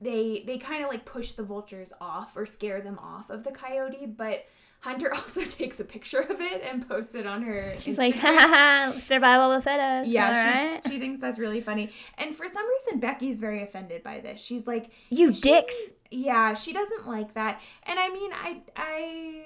[0.00, 3.52] they they kind of like push the vultures off or scare them off of the
[3.52, 4.46] coyote, but
[4.80, 7.74] Hunter also takes a picture of it and posts it on her.
[7.78, 8.20] She's like, Instagram.
[8.20, 10.10] ha ha ha, survival of the fittest.
[10.10, 11.90] Yeah, she, she thinks that's really funny.
[12.18, 14.40] And for some reason, Becky's very offended by this.
[14.40, 15.74] She's like, You dicks.
[16.14, 17.60] Yeah, she doesn't like that.
[17.84, 19.44] And I mean, I I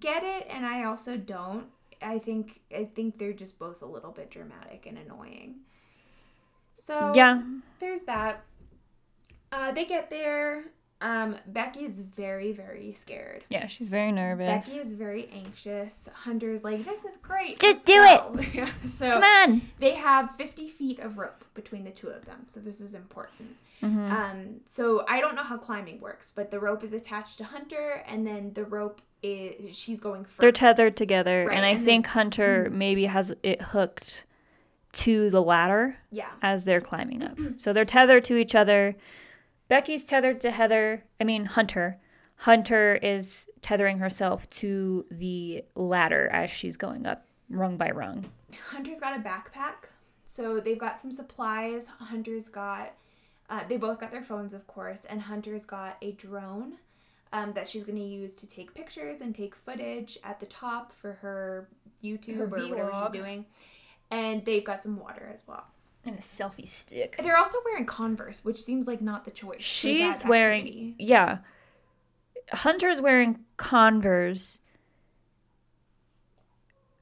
[0.00, 1.66] get it, and I also don't.
[2.02, 5.56] I think I think they're just both a little bit dramatic and annoying.
[6.74, 7.42] So Yeah.
[7.78, 8.44] there's that.
[9.52, 10.64] Uh, they get there.
[11.00, 13.44] Um, Becky's very very scared.
[13.50, 14.66] Yeah, she's very nervous.
[14.66, 16.08] Becky is very anxious.
[16.24, 17.58] Hunter's like, "This is great.
[17.60, 18.70] Just do it." yeah.
[18.86, 19.62] So Come on.
[19.78, 23.56] they have 50 feet of rope between the two of them, so this is important.
[23.82, 24.10] Mhm.
[24.10, 28.02] Um, so I don't know how climbing works, but the rope is attached to Hunter,
[28.06, 31.78] and then the rope is she's going 1st They're tethered together, Right, and I and
[31.80, 34.24] then- think Hunter maybe has it hooked
[34.92, 37.36] to the ladder Yeah, as they're climbing up.
[37.58, 38.94] so they're tethered to each other.
[39.68, 41.04] Becky's tethered to Heather.
[41.20, 41.98] I mean Hunter.
[42.40, 48.26] Hunter is tethering herself to the ladder as she's going up, rung by rung.
[48.70, 49.88] Hunter's got a backpack,
[50.24, 51.86] so they've got some supplies.
[51.98, 52.92] Hunter's got,
[53.48, 56.74] uh, they both got their phones, of course, and Hunter's got a drone.
[57.32, 60.92] Um, that she's going to use to take pictures and take footage at the top
[60.92, 61.68] for her
[62.02, 63.12] YouTube Her or whatever vlog.
[63.12, 63.46] she's doing.
[64.10, 65.64] And they've got some water as well.
[66.04, 67.18] And a selfie stick.
[67.20, 69.60] They're also wearing Converse, which seems like not the choice.
[69.62, 71.38] She's wearing yeah.
[72.52, 74.60] Hunter's wearing Converse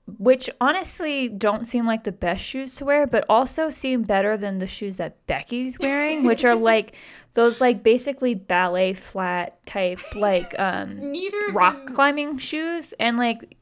[0.06, 4.58] which honestly don't seem like the best shoes to wear, but also seem better than
[4.58, 6.94] the shoes that Becky's wearing, which are like
[7.34, 13.56] those like basically ballet flat type like um Neither rock them- climbing shoes and like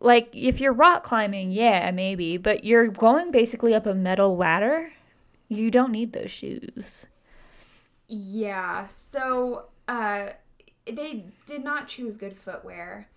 [0.00, 4.92] like if you're rock climbing, yeah, maybe, but you're going basically up a metal ladder,
[5.48, 7.06] you don't need those shoes.
[8.08, 8.86] Yeah.
[8.88, 10.30] So uh,
[10.86, 13.08] they did not choose good footwear.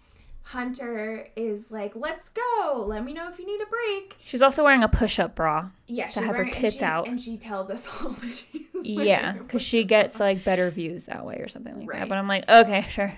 [0.51, 2.86] Hunter is like, "Let's go.
[2.88, 5.69] Let me know if you need a break." She's also wearing a push-up bra.
[5.88, 7.07] Yeah, To she's have her wearing- and tits she- out.
[7.07, 11.25] and she tells us all that she's Yeah, because she gets like better views that
[11.25, 12.07] way or something like that.
[12.10, 13.13] But I'm like, okay, sure.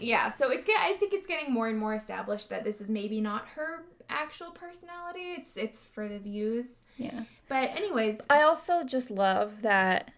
[0.00, 0.78] Yeah, so it's get.
[0.80, 4.50] I think it's getting more and more established that this is maybe not her actual
[4.50, 5.32] personality.
[5.38, 6.84] It's it's for the views.
[6.98, 7.24] Yeah.
[7.48, 10.10] But anyways, I also just love that,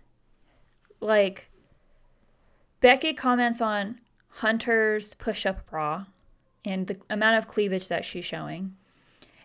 [1.01, 1.49] like,
[2.81, 6.07] Becky comments on Hunter's push up bra
[6.65, 8.77] and the amount of cleavage that she's showing.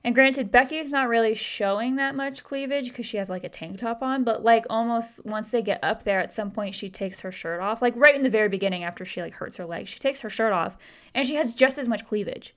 [0.04, 3.80] And granted, Becky's not really showing that much cleavage because she has like a tank
[3.80, 7.22] top on, but like almost once they get up there, at some point she takes
[7.22, 7.82] her shirt off.
[7.82, 10.30] Like right in the very beginning, after she like hurts her leg, she takes her
[10.30, 10.78] shirt off
[11.16, 12.54] and she has just as much cleavage.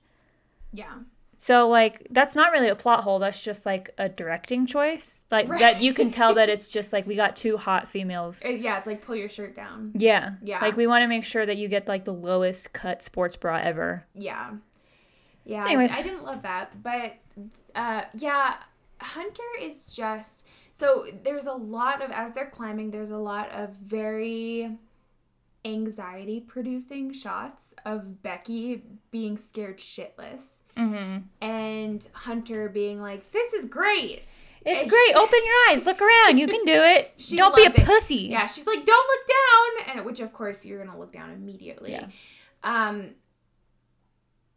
[0.71, 0.99] yeah.
[1.41, 3.17] So like that's not really a plot hole.
[3.17, 5.21] That's just like a directing choice.
[5.31, 8.43] Like that you can tell that it's just like we got two hot females.
[8.43, 9.93] Uh, yeah, it's like pull your shirt down.
[9.95, 10.33] Yeah.
[10.43, 10.59] Yeah.
[10.59, 13.55] Like we want to make sure that you get like the lowest cut sports bra
[13.63, 14.05] ever.
[14.13, 14.51] Yeah.
[15.45, 15.93] Yeah, I, Anyways.
[15.93, 17.13] I didn't love that, but
[17.73, 18.57] uh yeah,
[18.99, 23.77] Hunter is just so there's a lot of as they're climbing, there's a lot of
[23.77, 24.77] very
[25.65, 31.23] anxiety producing shots of Becky being scared shitless Mm-hmm.
[31.41, 34.23] and Hunter being like, "This is great."
[34.65, 35.07] It's And great.
[35.07, 35.85] she- Open your eyes.
[35.85, 36.37] Look around.
[36.37, 37.13] You can do it.
[37.17, 37.85] She Don't be a it.
[37.85, 38.27] pussy.
[38.29, 39.27] Yeah, she's like, "Don't look
[39.87, 41.91] down," and which of course you're gonna look down immediately.
[41.91, 42.07] Yeah.
[42.63, 43.09] Um.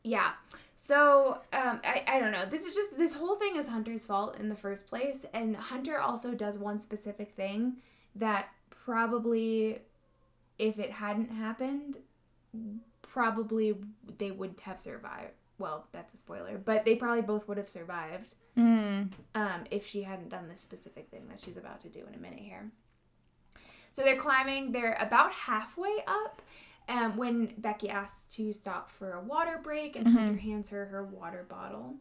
[0.04, 0.32] Yeah.
[0.76, 2.44] So um, I I don't know.
[2.46, 5.98] This is just this whole thing is Hunter's fault in the first place, and Hunter
[5.98, 7.76] also does one specific thing
[8.16, 9.78] that probably,
[10.62, 11.96] if it hadn't happened,
[13.02, 13.74] probably
[14.18, 15.32] they would have survived.
[15.58, 19.10] Well, that's a spoiler, but they probably both would have survived Mm.
[19.34, 22.18] um, if she hadn't done this specific thing that she's about to do in a
[22.18, 22.70] minute here.
[23.90, 26.42] So they're climbing, they're about halfway up
[26.88, 31.04] um, when Becky asks to stop for a water break and Hunter hands her her
[31.04, 31.94] water bottle.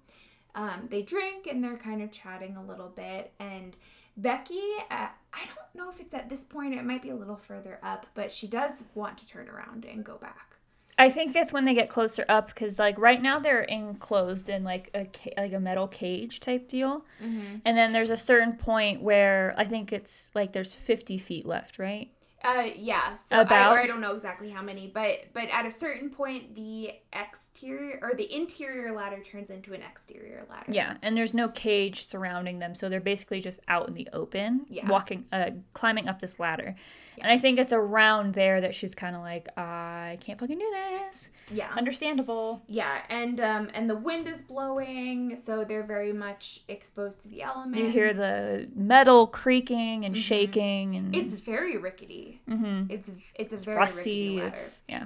[0.56, 3.32] Um, they drink and they're kind of chatting a little bit.
[3.40, 3.78] And
[4.18, 7.38] Becky, uh, I don't know if it's at this point, it might be a little
[7.38, 10.58] further up, but she does want to turn around and go back.
[10.98, 14.64] I think that's when they get closer up because like right now they're enclosed in
[14.64, 17.56] like a ca- like a metal cage type deal, Mm-hmm.
[17.66, 21.80] and then there's a certain point where I think it's like there's 50 feet left,
[21.80, 22.12] right?
[22.44, 23.14] Uh, yeah.
[23.14, 26.10] So I, About- or I don't know exactly how many, but but at a certain
[26.10, 30.72] point, the exterior or the interior ladder turns into an exterior ladder.
[30.72, 34.66] Yeah, and there's no cage surrounding them, so they're basically just out in the open,
[34.70, 34.88] Yeah.
[34.88, 36.76] walking, uh, climbing up this ladder.
[37.22, 40.72] And I think it's around there that she's kind of like, I can't fucking do
[40.72, 41.30] this.
[41.52, 41.70] Yeah.
[41.76, 42.62] Understandable.
[42.68, 47.44] Yeah, and um and the wind is blowing, so they're very much exposed to the
[47.44, 47.80] elements.
[47.80, 52.42] You hear the metal creaking and shaking, and It's very rickety.
[52.50, 52.92] Mm-hmm.
[52.92, 54.00] It's it's a very rusty.
[54.00, 54.56] rickety ladder.
[54.56, 55.06] It's yeah.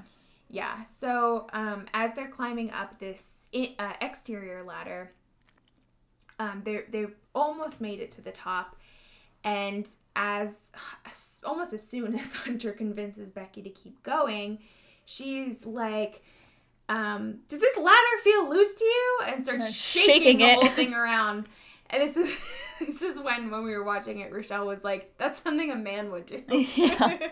[0.49, 0.83] Yeah.
[0.83, 5.11] So um, as they're climbing up this uh, exterior ladder,
[6.39, 8.75] um, they they almost made it to the top,
[9.45, 10.71] and as
[11.45, 14.59] almost as soon as Hunter convinces Becky to keep going,
[15.05, 16.21] she's like.
[16.87, 19.19] Um, does this ladder feel loose to you?
[19.25, 20.53] And starts shaking, shaking the it.
[20.53, 21.47] whole thing around.
[21.89, 22.29] And this is
[22.79, 26.11] this is when when we were watching it, Rochelle was like, "That's something a man
[26.11, 27.29] would do." Yeah.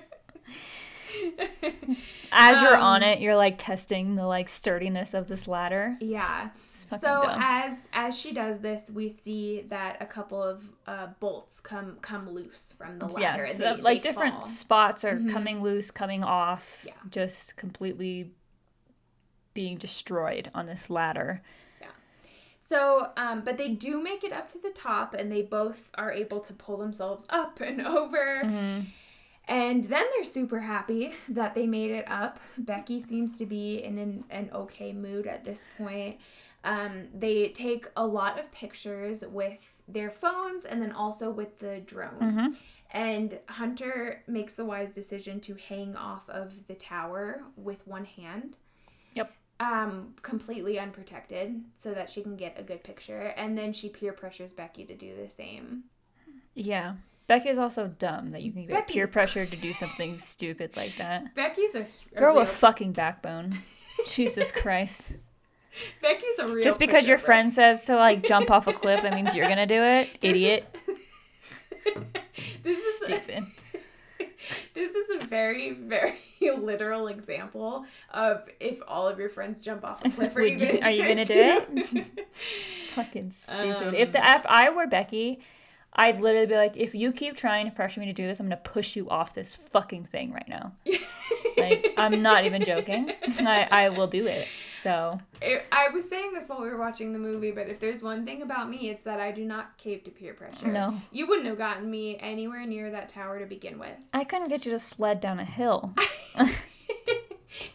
[2.32, 5.97] As you're Um, on it, you're like testing the like sturdiness of this ladder.
[6.02, 6.49] Yeah.
[6.91, 7.39] So dumb.
[7.41, 12.30] as as she does this, we see that a couple of uh, bolts come come
[12.30, 13.43] loose from the ladder.
[13.43, 14.43] yeah, and so, they- like they different fall.
[14.46, 15.32] spots are Mhm.
[15.32, 16.93] coming loose, coming off, Yeah.
[17.10, 18.32] just completely
[19.54, 21.41] being destroyed on this ladder.
[21.82, 21.88] Yeah.
[22.62, 26.12] So, um, but they do make it up to the top, and they both are
[26.12, 28.41] able to pull themselves up and over.
[28.43, 28.86] Mhm.
[29.46, 32.39] And then they're super happy that they made it up.
[32.58, 36.17] Becky seems to be in an, an okay mood at this point.
[36.63, 41.82] Um, they take a lot of pictures with their phones and then also with the
[41.86, 42.19] drone.
[42.21, 42.56] Mhm.
[42.91, 48.58] And Hunter makes the wise decision to hang off of the tower with one hand.
[49.15, 49.34] Yep.
[49.60, 53.34] Um, completely unprotected so that she can get a good picture.
[53.36, 55.86] And then she peer pressures Becky to do the same.
[56.54, 56.95] Yeah.
[57.28, 60.76] Becky is also dumb that you can get Becky's- peer pressure to do something stupid
[60.78, 61.34] like that.
[61.36, 63.58] Becky's a, a Girl real, with fucking backbone.
[64.07, 65.18] Jesus Christ.
[66.01, 69.13] Becky's a real Just because your friend says to like jump off a cliff, that
[69.13, 70.09] means you're gonna do it?
[70.21, 70.65] Idiot.
[72.63, 73.43] this is Stupid.
[74.74, 80.03] this is a very very literal example of if all of your friends jump off
[80.05, 80.36] a cliff.
[80.36, 82.28] Are you gonna you- are you gonna do it?
[82.95, 83.88] Fucking stupid.
[83.88, 85.39] Um, if the if I were Becky,
[85.93, 88.45] I'd literally be like, if you keep trying to pressure me to do this, I'm
[88.47, 90.74] gonna push you off this fucking thing right now.
[91.57, 93.11] Like I'm not even joking.
[93.39, 94.47] I, I will do it.
[94.84, 98.04] So It, I was saying this while we were watching the movie, but if there's
[98.04, 100.68] one thing about me, it's that I do not cave to peer pressure.
[100.68, 101.00] No.
[101.12, 103.96] You wouldn't have gotten me anywhere near that tower to begin with.
[104.14, 105.94] I couldn't get you to sled down a hill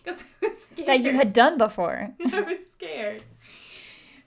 [0.05, 0.89] Because I was scared.
[0.89, 2.13] that you had done before.
[2.33, 3.23] I was scared.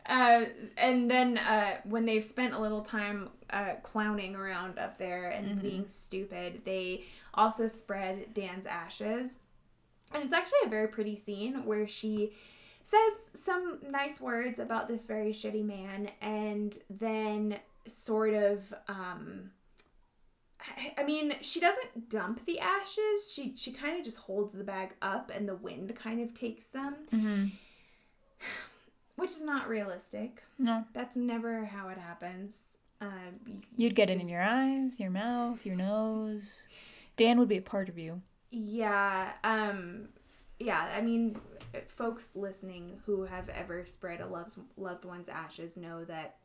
[0.06, 0.46] Uh,
[0.78, 5.62] and then uh, when they've spent a little time uh, clowning around up there and
[5.62, 7.04] being stupid, they
[7.34, 9.38] also spread Dan's ashes.
[10.14, 12.34] And it's actually a very pretty scene where she
[12.84, 19.52] says some nice words about this very shitty man and then sort of um
[20.98, 23.32] I- mean, she doesn't dump the ashes.
[23.34, 26.68] She she kind of just holds the bag up and the wind kind of takes
[26.68, 27.46] them Mm-hmm.
[29.16, 30.44] which is not realistic.
[30.60, 32.78] No, That's never how it happens.
[33.00, 36.56] Uh, y- you'd get it in your eyes, your mouth, your nose.
[37.18, 38.22] Dan would be a part of you.
[38.52, 39.32] Yeah.
[39.44, 40.10] Um.
[40.66, 40.90] Yeah.
[40.96, 41.40] I mean,
[41.88, 46.36] folks listening who have ever spread a loved loved one's ashes know that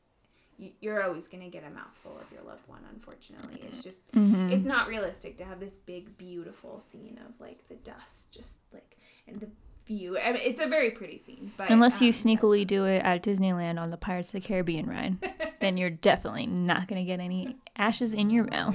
[0.80, 2.80] you're always gonna get a mouthful of your loved one.
[2.92, 4.50] Unfortunately, it's just Mm-hmm.
[4.50, 8.96] it's not realistic to have this big beautiful scene of like the dust just like
[9.28, 9.48] and the
[9.86, 10.18] view.
[10.18, 13.22] I mean, it's a very pretty scene, but Unless you um, sneakily do it at
[13.22, 15.16] Disneyland on the Pirates of the Caribbean ride,
[15.60, 18.74] then you're definitely not going to get any ashes in your mouth.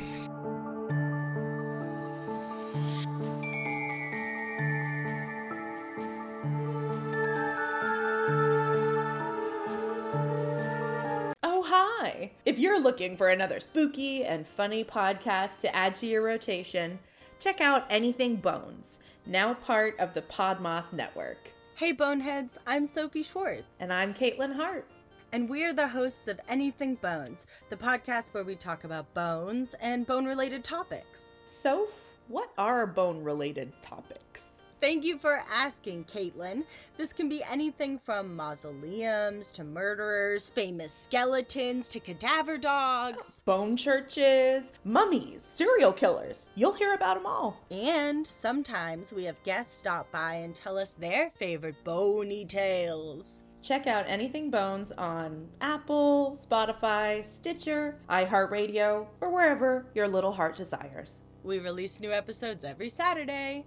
[12.71, 16.97] You're looking for another spooky and funny podcast to add to your rotation,
[17.37, 21.49] check out Anything Bones, now part of the Podmoth Network.
[21.75, 23.65] Hey Boneheads, I'm Sophie Schwartz.
[23.81, 24.87] And I'm Caitlin Hart.
[25.33, 30.07] and we're the hosts of Anything Bones, the podcast where we talk about bones and
[30.07, 31.33] bone related topics.
[31.43, 31.89] So,
[32.29, 34.50] what are bone related topics?
[34.81, 36.63] Thank you for asking, Caitlin.
[36.97, 44.73] This can be anything from mausoleums to murderers, famous skeletons to cadaver dogs, Bone churches,
[44.83, 46.49] mummies, serial killers.
[46.55, 47.61] You'll hear about them all.
[47.69, 53.43] and sometimes we have guests stop by and tell us their favorite bony tales.
[53.61, 61.21] Check out Anything Bones on Apple, Spotify, Stitcher, iHeartRadio, or wherever your little heart desires.
[61.43, 63.65] We release new episodes every Saturday.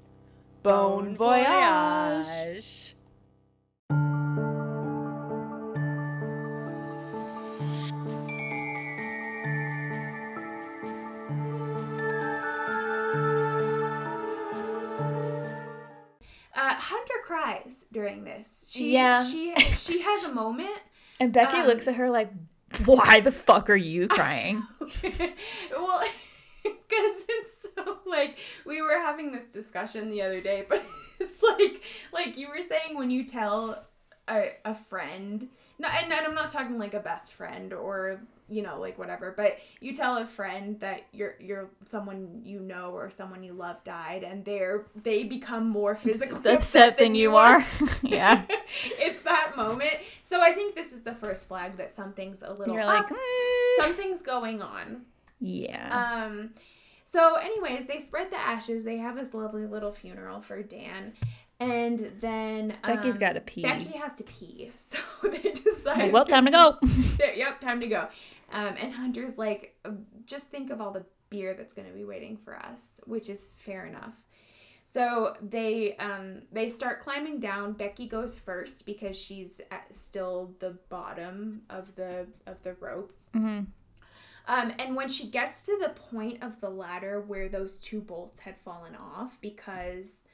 [0.65, 1.47] Bone voyage!
[2.27, 2.95] voyage.
[16.57, 18.67] Uh, Hunter cries during this.
[18.71, 19.25] She, Yeah.
[19.25, 20.71] She she has a moment.
[21.21, 22.29] And Becky Um, looks at her like,
[22.87, 24.65] why the fuck are you crying?
[24.81, 26.03] well,
[26.65, 27.54] because it's so
[28.07, 30.79] like we were having this discussion the other day, but
[31.21, 33.85] it's like like you were saying when you tell
[34.29, 35.49] a, a friend,
[35.79, 39.33] no, and, and I'm not talking like a best friend or you know like whatever,
[39.37, 43.83] but you tell a friend that you're you're someone you know or someone you love
[43.85, 47.65] died, and they're they become more physically Upset than you are.
[48.03, 48.45] yeah.
[48.83, 49.95] it's that moment.
[50.23, 53.17] So I think this is the first flag that something's a little You're like, "Mm."
[53.81, 55.03] something's going on.
[55.41, 56.25] yeah.
[56.27, 56.51] Um
[57.05, 58.85] so anyways, they spread the ashes.
[58.85, 61.13] They have this lovely little funeral for Dan.
[61.61, 63.63] And then Becky's gotta pee.
[63.63, 64.73] Becky has to pee.
[64.77, 66.79] So they decide well, time to go.
[67.37, 68.09] yep, time to go.
[68.53, 69.77] Um, and Hunter's like,
[70.27, 73.49] just think of all the beer that's going to be waiting for us, which is
[73.57, 74.15] fair enough.
[74.85, 77.73] So they um, they start climbing down.
[77.73, 83.13] Becky goes first because she's at still the bottom of the of the rope.
[83.33, 83.61] hmm
[84.47, 88.41] Um, and when she gets to the point of the ladder where those two bolts
[88.41, 90.25] had fallen off because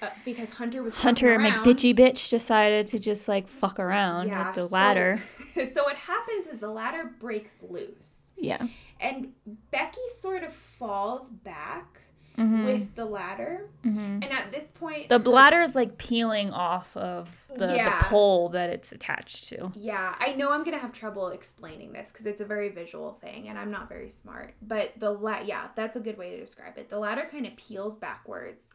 [0.00, 4.62] uh, because Hunter was Hunter McBitchy bitch decided to just like fuck around with the
[4.62, 5.20] so- ladder.
[5.54, 8.30] so what happens is the ladder breaks loose.
[8.36, 8.68] Yeah.
[9.00, 9.32] and
[9.72, 12.02] Becky sort of falls back
[12.38, 12.64] Mhm.
[12.64, 13.68] with the ladder.
[13.84, 14.22] Mhm.
[14.22, 17.98] And at this point, The bladder is like peeling off of the, Yeah.
[17.98, 19.72] the pole that it's attached to.
[19.74, 23.48] yeah, I know I'm gonna have trouble explaining this because it's a very visual thing,
[23.48, 24.54] and I'm not very smart.
[24.62, 26.88] But the la- yeah, that's a good way to describe it.
[26.90, 28.72] The ladder kind of peels backwards.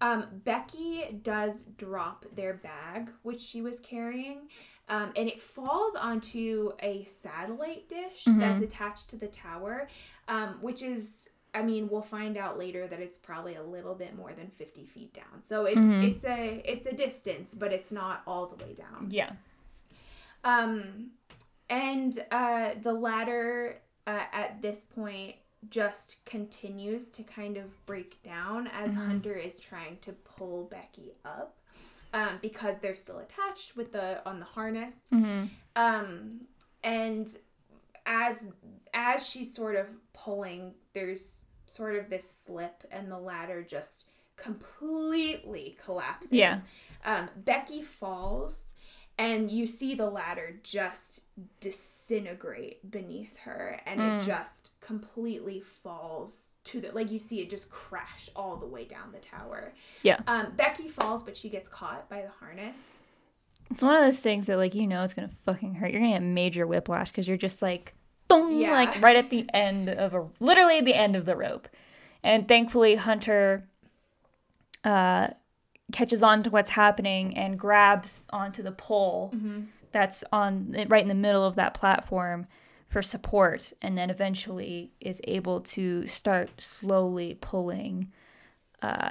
[0.00, 4.48] Um, Becky does drop their bag, which she was carrying,
[4.88, 9.88] um, and it falls onto a satellite dish that's attached to the tower,
[10.28, 11.28] um, which is.
[11.54, 14.86] I mean, we'll find out later that it's probably a little bit more than fifty
[14.86, 15.42] feet down.
[15.42, 19.08] So it's it's a it's a distance, but it's not all the way down.
[19.10, 19.32] Yeah.
[20.44, 21.10] Um,
[21.68, 25.36] and uh, the ladder uh, at this point
[25.70, 31.58] just continues to kind of break down as Hunter is trying to pull Becky up.
[32.14, 34.96] um, because they're still attached with the on the harness.
[35.12, 35.46] Mm-hmm.
[35.76, 36.42] Um,
[36.84, 37.36] and
[38.06, 38.44] as
[38.94, 44.04] as she's sort of pulling, there's sort of this slip, and the ladder just
[44.36, 46.32] completely collapses.
[46.32, 46.60] Yeah.
[47.04, 48.72] Um, Becky falls,
[49.18, 51.22] and you see the ladder just
[51.60, 57.70] disintegrate beneath her, and it just completely falls to the like you see it just
[57.70, 59.72] crash all the way down the tower.
[60.02, 60.20] Yeah.
[60.26, 62.90] Um, Becky falls, but she gets caught by the harness.
[63.70, 65.90] It's one of those things that like you know it's gonna fucking hurt.
[65.92, 67.94] You're gonna get major whiplash because you're just like,
[68.40, 68.72] dong, Yeah.
[68.72, 71.68] like right at the end of a literally the end of the rope,
[72.24, 73.68] and thankfully Hunter
[74.84, 75.28] uh,
[75.92, 79.32] catches on to what's happening and grabs onto the pole
[79.92, 82.46] that's on right in the middle of that platform
[82.86, 88.10] for support, and then eventually is able to start slowly pulling
[88.82, 89.10] uh,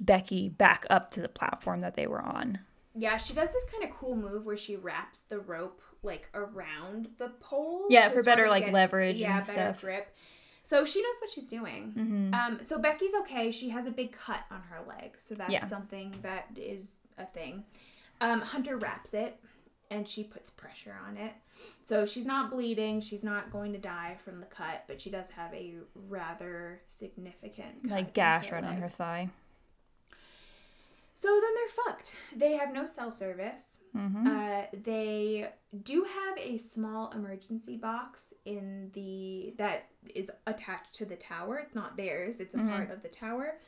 [0.00, 2.58] Becky back up to the platform that they were on.
[2.94, 7.08] Yeah, she does this kind of cool move where she wraps the rope like around
[7.18, 7.86] the pole.
[7.88, 9.76] Yeah, for better, like, leverage Yeah, and better stuff.
[9.76, 9.86] Mm-hmm.
[9.86, 10.16] grip.
[10.64, 12.30] So she knows what she's doing.
[12.34, 13.50] Um, so Becky's okay.
[13.50, 15.66] She has a big cut on her leg, so that's Yeah.
[15.66, 17.64] something that is a thing.
[18.20, 19.38] Um, Hunter wraps it,
[19.90, 21.32] and she puts pressure on it.
[21.82, 23.00] So she's not bleeding.
[23.00, 27.82] She's not going to die from the cut, but she does have a rather significant
[27.82, 29.28] cut like gash right on her thigh.
[31.14, 32.14] So then they're fucked.
[32.34, 33.78] They have no cell service.
[33.96, 34.26] Mm-hmm.
[34.26, 35.48] Uh, they
[35.82, 41.58] do have a small emergency box in the that is attached to the tower.
[41.58, 42.40] It's not theirs.
[42.40, 42.68] It's a Mm-hmm.
[42.70, 43.58] part of the tower.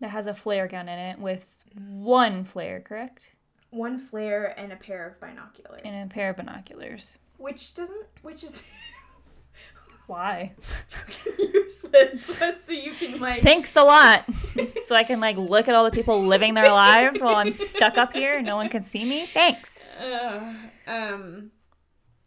[0.00, 3.22] That has a flare gun in it with one flare, correct?
[3.70, 7.18] One flare and a pair of binoculars, And a pair of binoculars.
[7.38, 8.62] which doesn't, which is
[10.06, 10.52] Why?
[11.38, 12.30] useless.
[12.38, 14.24] But so you can like Thanks a lot.
[14.84, 17.96] so I can like look at all the people living their lives while I'm stuck
[17.96, 19.26] up here and no one can see me.
[19.26, 20.00] Thanks.
[20.00, 20.54] Uh,
[20.86, 21.50] um.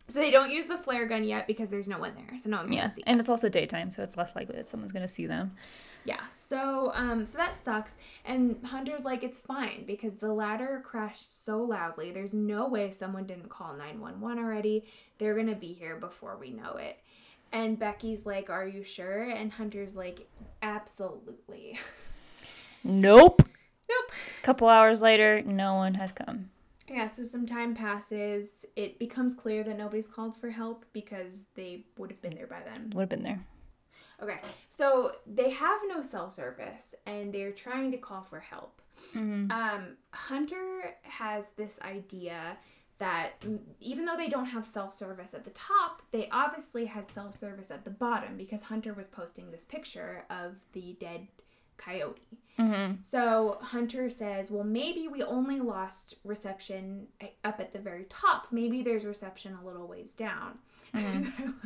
[0.10, 2.60] So they don't use the flare gun yet because there's no one there, so no
[2.60, 3.04] one's Yeah, gonna see.
[3.06, 5.52] and it's also daytime, so it's less likely that someone's gonna see them.
[6.06, 7.98] Yeah, so um so that sucks.
[8.24, 12.12] And Hunter's like it's fine because the ladder crashed so loudly.
[12.12, 14.86] There's no way someone didn't call 911 already.
[15.18, 16.98] They're going to be here before we know it.
[17.52, 20.28] And Becky's like, "Are you sure?" And Hunter's like,
[20.62, 21.80] "Absolutely."
[22.84, 23.42] Nope.
[23.90, 24.12] nope.
[24.40, 26.52] A couple hours later, no one has come.
[26.90, 28.66] Yeah, so some time passes.
[28.78, 32.62] It becomes clear that nobody's called for help because they would have been there by
[32.64, 32.92] then.
[32.96, 33.46] Would have been there.
[34.22, 34.40] Okay,
[34.70, 38.82] so they have no cell service and they're trying to call for help.
[39.16, 42.58] Um, Hunter has this idea
[43.00, 43.44] that
[43.80, 47.72] even though they don't have self service at the top, they obviously had self service
[47.72, 51.28] at the bottom because Hunter was posting this picture of the dead
[51.78, 52.22] coyote.
[52.60, 53.02] Mm-hmm.
[53.02, 58.48] So Hunter says, Well, maybe we only lost reception eh, up at the very top.
[58.52, 60.58] Maybe there's reception a little ways down.
[60.96, 61.52] Mm-hmm.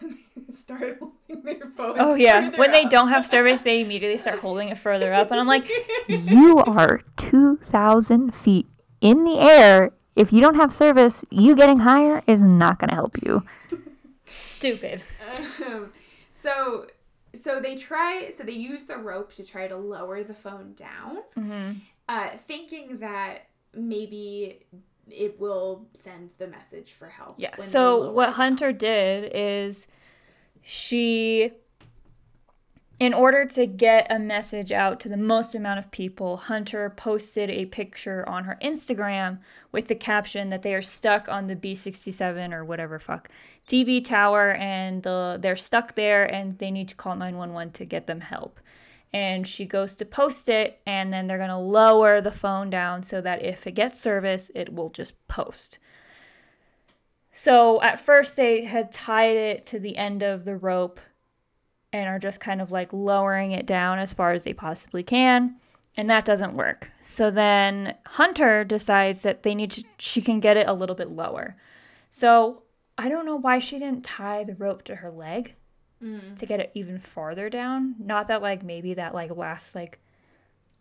[0.52, 1.98] Start holding their phones.
[2.00, 2.56] Oh yeah.
[2.56, 5.68] When they don't have service, they immediately start holding it further up, and I'm like,
[6.08, 8.66] you are two thousand feet
[9.00, 9.92] in the air.
[10.18, 13.42] If you don't have service, you getting higher is not gonna help you.
[14.26, 15.02] Stupid.
[15.64, 15.92] Um,
[16.32, 16.86] so
[17.34, 21.18] so they try so they use the rope to try to lower the phone down
[21.36, 21.72] Mm-hmm.
[22.08, 24.60] uh, thinking that maybe
[25.10, 27.54] it will send the message for help Yeah.
[27.60, 28.30] So what.
[28.30, 29.86] Hunter did is
[30.62, 31.52] she
[33.00, 37.48] in order to get a message out to the most amount of people, Hunter posted
[37.48, 39.38] a picture on her Instagram
[39.70, 43.28] with the caption that they are stuck on the B67 or whatever fuck
[43.68, 48.08] TV tower and the they're stuck there and they need to call 911 to get
[48.08, 48.58] them help.
[49.12, 53.04] And she goes to post it and then they're going to lower the phone down
[53.04, 55.78] so that if it gets service, it will just post.
[57.32, 60.98] So at first they had tied it to the end of the rope
[61.92, 65.56] and are just kind of like lowering it down as far as they possibly can.
[65.96, 66.92] And that doesn't work.
[67.02, 71.10] So then Hunter decides that they need to, she can get it a little bit
[71.10, 71.56] lower.
[72.10, 72.62] So
[72.96, 75.54] I don't know why she didn't tie the rope to her leg
[76.02, 76.36] mm.
[76.36, 77.96] to get it even farther down.
[77.98, 79.98] Not that like maybe that like lasts like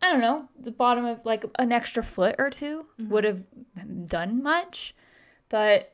[0.02, 3.12] I don't know, the bottom of like an extra foot or 2 mm-hmm.
[3.12, 3.42] would have
[4.06, 4.94] done much,
[5.50, 5.94] but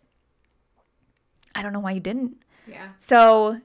[1.55, 2.43] I don't know why you didn't.
[2.67, 3.61] yeah So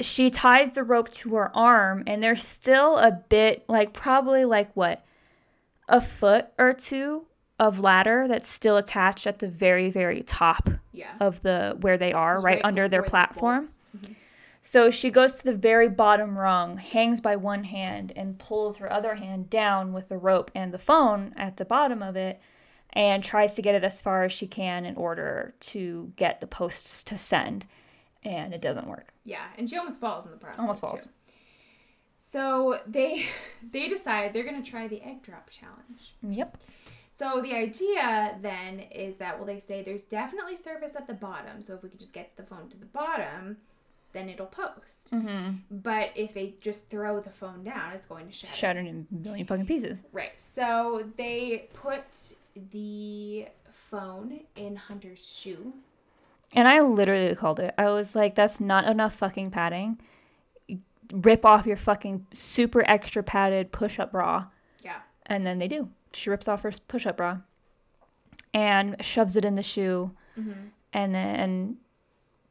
[0.00, 4.70] she ties the rope to her arm, and there's still a bit, like probably like
[4.74, 5.04] what,
[5.88, 7.26] a foot or two
[7.58, 12.12] of ladder that's still attached at the very, very top yeah of the where they
[12.12, 13.60] are, It's right, under their before the platform.
[13.64, 13.84] bolts.
[14.62, 18.92] So she goes to the very bottom rung, hangs by one hand, and pulls her
[18.92, 22.40] other hand down with the rope and the phone at the bottom of it,
[22.92, 26.46] and tries to get it as far as she can in order to get the
[26.48, 27.66] posts to send.
[28.26, 29.12] And it doesn't work.
[29.24, 30.60] Yeah, and she almost falls in the process.
[30.60, 31.04] Almost falls.
[31.04, 31.10] too.
[32.18, 33.26] So they
[33.70, 36.14] they decide they're gonna try the egg drop challenge.
[36.22, 36.58] Yep.
[37.12, 41.62] So the idea then is that well they say there's definitely surface at the bottom.
[41.62, 43.58] So if we could just get the phone to the bottom,
[44.12, 45.12] then it'll post.
[45.12, 45.56] Mm-hmm.
[45.70, 48.54] But if they just throw the phone down, it's going to shatter.
[48.54, 50.02] Shattered in a million fucking pieces.
[50.12, 50.40] Right.
[50.40, 52.34] So they put
[52.72, 55.74] the phone in Hunter's shoe.
[56.52, 57.74] And I literally called it.
[57.76, 60.00] I was like, that's not enough fucking padding.
[61.12, 64.46] Rip off your fucking super extra padded push up bra.
[64.82, 64.98] Yeah.
[65.26, 65.90] And then they do.
[66.12, 67.38] She rips off her push up bra
[68.54, 70.12] and shoves it in the shoe.
[70.38, 70.52] Mm-hmm.
[70.92, 71.76] And then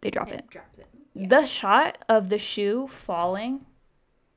[0.02, 0.50] they drop And it.
[0.50, 0.88] drops it.
[1.14, 1.28] Yeah.
[1.28, 3.66] The shot of the shoe falling,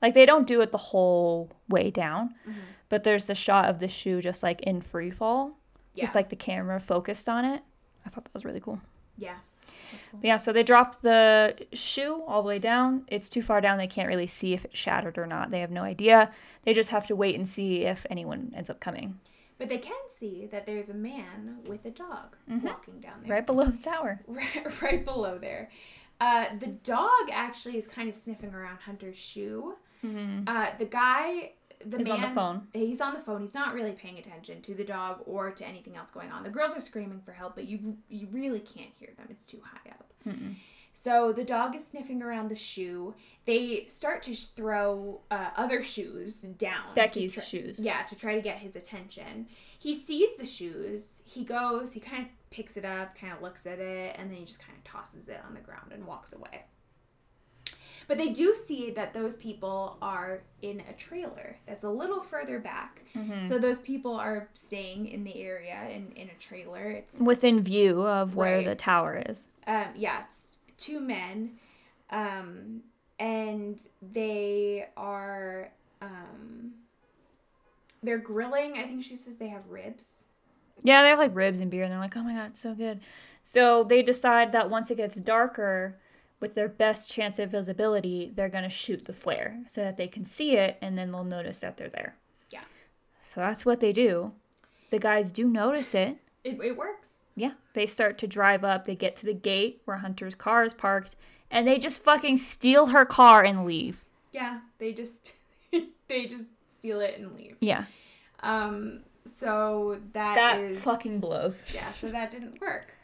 [0.00, 2.58] like they don't do it the whole way down, Mm-hmm.
[2.88, 5.58] but there's the shot of the shoe just like in free fall
[5.94, 6.04] yeah.
[6.06, 7.62] with like the camera focused on it.
[8.06, 8.80] I thought that was really cool.
[9.18, 9.36] Yeah.
[10.12, 13.04] But yeah, so they drop the shoe all the way down.
[13.08, 13.78] It's too far down.
[13.78, 15.50] They can't really see if it shattered or not.
[15.50, 16.30] They have no idea.
[16.64, 19.18] They just have to wait and see if anyone ends up coming.
[19.58, 23.32] But they can see that there's a man with a dog walking down there.
[23.32, 24.20] Right below the tower.
[24.26, 25.70] right, right below there.
[26.20, 29.74] Uh, the dog actually is kind of sniffing around Hunter's shoe.
[30.46, 31.52] Uh, the guy,
[31.84, 32.68] the He's man, on the phone.
[32.72, 33.40] He's on the phone.
[33.42, 36.42] He's not really paying attention to the dog or to anything else going on.
[36.42, 39.26] The girls are screaming for help, but you you really can't hear them.
[39.30, 40.12] It's too high up.
[40.92, 43.14] So the dog is sniffing around the shoe.
[43.44, 46.94] They start to sh- throw uh, other shoes down.
[46.96, 47.78] Becky's try- shoes.
[47.78, 49.46] Yeah, to try to get his attention.
[49.78, 51.22] He sees the shoes.
[51.24, 51.92] He goes.
[51.92, 54.58] He kind of picks it up, kind of looks at it, and then he just
[54.58, 56.64] kind of tosses it on the ground and walks away.
[58.08, 62.58] But they do see that those people are in a trailer that's a little further
[62.58, 63.02] back.
[63.14, 63.44] Mm-hmm.
[63.44, 66.90] So those people are staying in the area in, in a trailer.
[66.90, 68.64] It's Within view of where Right.
[68.64, 69.46] the tower is.
[69.66, 71.58] um, yeah, it's two men,
[72.10, 72.80] um,
[73.18, 76.72] and they are um,
[78.02, 78.78] they're grilling.
[78.78, 80.24] I think she says they have ribs.
[80.82, 82.74] Yeah, they have like ribs and beer, and they're like, oh my god, it's so
[82.74, 83.00] good.
[83.42, 85.98] So they decide that once it gets darker,
[86.40, 90.24] with their best chance of visibility, they're gonna shoot the flare so that they can
[90.24, 92.16] see it, and then they'll notice that they're there.
[92.50, 92.62] Yeah.
[93.22, 94.32] So that's what they do.
[94.90, 96.18] The guys do notice it.
[96.44, 97.08] It, it works.
[97.36, 98.84] Yeah, they start to drive up.
[98.84, 101.14] They get to the gate where Hunter's car is parked,
[101.50, 104.04] and they just fucking steal her car and leave.
[104.32, 105.32] Yeah, they just
[106.08, 107.56] they just steal it and leave.
[107.60, 107.84] Yeah,
[108.40, 109.00] Um,
[109.34, 111.70] so that that is fucking blows.
[111.74, 111.90] yeah.
[111.92, 112.94] So that didn't work.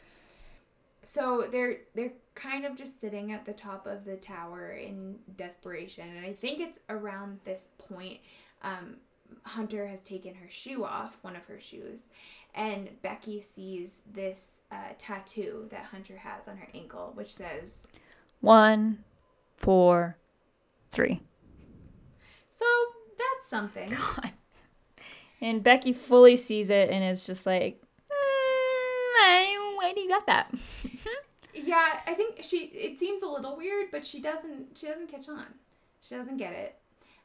[1.03, 6.07] So they're they're kind of just sitting at the top of the tower in desperation,
[6.15, 8.19] and I think it's around this point.
[8.61, 8.97] Um,
[9.43, 12.05] Hunter has taken her shoe off, one of her shoes,
[12.53, 17.87] and Becky sees this uh, tattoo that Hunter has on her ankle, which says,
[18.41, 19.03] One,
[19.57, 20.17] four,
[20.91, 21.21] three.
[22.51, 22.65] "So
[23.17, 24.31] that's something." God.
[25.41, 30.53] And Becky fully sees it and is just like, mm, where do you got that?
[31.55, 32.65] Yeah, I think she.
[32.65, 34.77] It seems a little weird, but she doesn't.
[34.77, 35.45] She doesn't catch on.
[36.01, 36.75] She doesn't get it.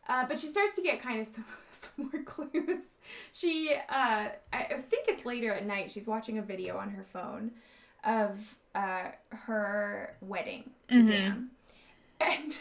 [0.08, 2.80] Uh, but she starts to get kind of some, some more clues.
[3.32, 5.90] She, uh, I think it's later at night.
[5.90, 7.52] She's watching a video on her phone
[8.04, 11.50] of uh, her wedding to Dan,
[12.20, 12.56] and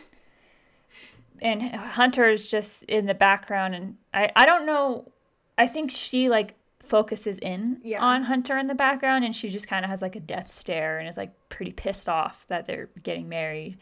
[1.42, 5.12] and Hunter's just in the background, and I, I don't know.
[5.58, 6.56] I think she like
[6.90, 8.04] focuses in Yeah.
[8.04, 11.00] on Hunter in the background, and she just kind of has like a death stare
[11.00, 13.78] and is like pretty pissed off that they're getting married.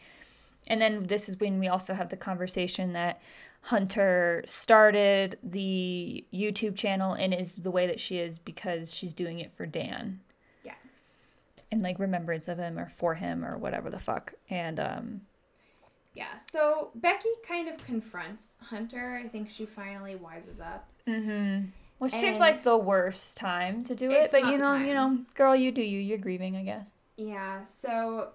[0.68, 3.20] And then this is when we also have the conversation that
[3.62, 9.40] Hunter started the YouTube channel and is the way that she is because she's doing
[9.40, 10.20] it for Dan.
[10.64, 10.74] Yeah.
[11.72, 14.34] And like remembrance of him or for him or whatever the fuck.
[14.48, 15.20] And um
[16.14, 16.38] yeah.
[16.38, 19.20] So Becky kind of confronts Hunter.
[19.24, 20.88] I think she finally wises up.
[21.06, 21.70] Mm-hmm.
[21.98, 25.54] Which seems like the worst time to do it, but you know, you know, girl,
[25.56, 25.98] you do you.
[25.98, 26.92] You're grieving, I guess.
[27.16, 27.64] Yeah.
[27.64, 28.28] So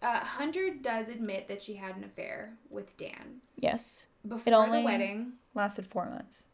[0.00, 4.84] uh, Hunter does admit that she had an affair with Dan Yes, before only- the
[4.86, 5.32] wedding.
[5.54, 6.46] lasted four months.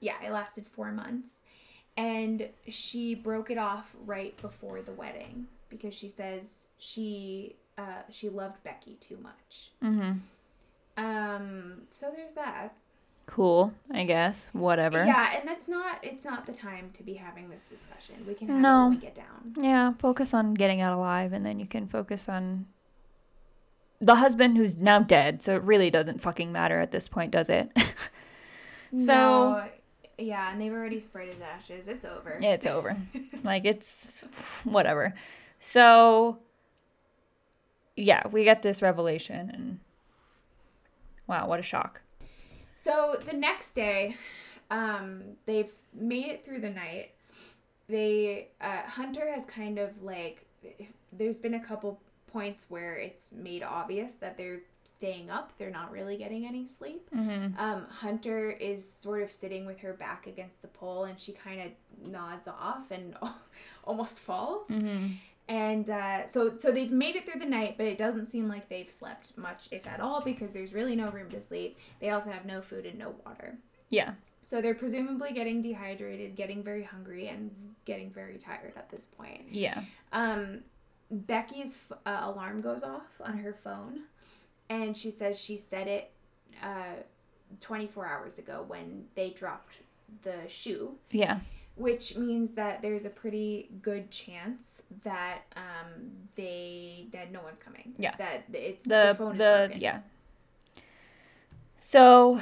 [0.00, 1.40] yeah, it lasted four months.
[1.96, 8.28] And she broke it off right before the wedding because she says she uh, she
[8.30, 9.70] loved Becky too much.
[9.82, 10.12] Mm-hmm.
[10.96, 12.74] Um, so there's that.
[13.26, 14.50] Cool, I guess.
[14.52, 15.04] Whatever.
[15.04, 18.16] Yeah, and that's not it's not the time to be having this discussion.
[18.26, 18.82] We can have it No.
[18.84, 19.54] when we get down.
[19.58, 19.92] Yeah.
[19.98, 22.66] Focus on getting out alive, and then you can focus on
[24.00, 27.48] the husband who's now dead, so it really doesn't fucking matter at this point, does
[27.48, 27.70] it?
[28.96, 29.64] so No,
[30.18, 31.88] yeah, and they've already sprayed his ashes.
[31.88, 32.38] It's over.
[32.42, 32.96] it's over.
[33.42, 34.12] like it's
[34.64, 35.14] whatever.
[35.58, 36.38] So
[37.96, 39.78] yeah, we get this revelation and
[41.26, 42.02] wow, what a shock.
[42.84, 44.14] So the next day,
[44.70, 47.12] um, they've made it through the night.
[47.88, 50.44] They uh, Hunter has kind of like
[51.10, 51.98] there's been a couple
[52.30, 55.52] points where it's made obvious that they're staying up.
[55.56, 57.08] They're not really getting any sleep.
[57.58, 61.62] Um, Hunter is sort of sitting with her back against the pole, and she kind
[61.62, 63.16] of nods off and
[63.84, 64.68] almost falls.
[65.48, 68.68] And uh, so, so they've made it through the night, but it doesn't seem like
[68.68, 71.76] they've slept much, if at all, because there's really no room to sleep.
[72.00, 73.58] They also have no food and no water.
[73.90, 74.14] Yeah.
[74.42, 77.50] So they're presumably getting dehydrated, getting very hungry, and
[77.84, 79.42] getting very tired at this point.
[79.50, 79.82] Yeah.
[80.12, 80.60] Um,
[81.10, 84.00] Becky's f- uh, alarm goes off on her phone,
[84.70, 86.10] and she says she set it
[86.62, 87.02] uh,
[87.60, 89.78] 24 hours ago when they dropped
[90.22, 91.40] the shoe, Yeah.
[91.76, 97.94] Which means that there's a pretty good chance that um, they that no one's coming.
[97.98, 98.14] Yeah.
[98.16, 99.80] That it's the the, phone is the broken.
[99.80, 100.00] yeah.
[101.78, 102.40] So,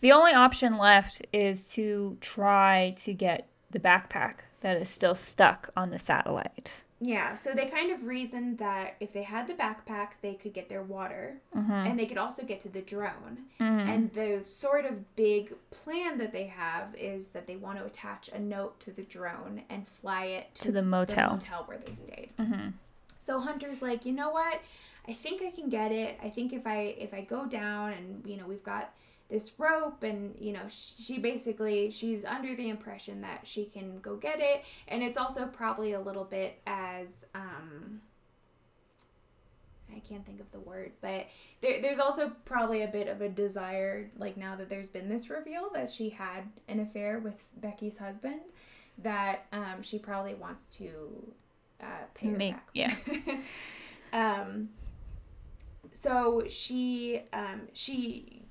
[0.00, 5.70] the only option left is to try to get the backpack that is still stuck
[5.74, 6.82] on the satellite.
[7.04, 10.68] Yeah, so they kind of reasoned that if they had the backpack, they could get
[10.68, 11.72] their water, Mm-hmm.
[11.72, 13.38] and they could also get to the drone.
[13.58, 18.28] And the sort of big plan that they have is that they want to attach
[18.32, 21.30] a note to the drone and fly it to, To the motel.
[21.32, 22.30] motel where they stayed.
[23.18, 24.60] So Hunter's like, you know what?
[25.08, 26.18] I think I can get it.
[26.22, 28.92] I think if I if I go down and you know we've got
[29.32, 34.14] this rope and you know she basically she's under the impression that she can go
[34.14, 38.00] get it and it's also probably a little bit as um
[39.94, 41.26] I can't think of the word, but
[41.60, 45.28] there, there's also probably a bit of a desire, like now that there's been this
[45.28, 48.40] reveal that she had an affair with Becky's husband,
[48.96, 50.88] that um, she probably wants to
[51.82, 52.68] uh, pay her Make- back.
[52.72, 52.94] yeah.
[54.14, 54.70] um,
[55.92, 58.41] so she um, she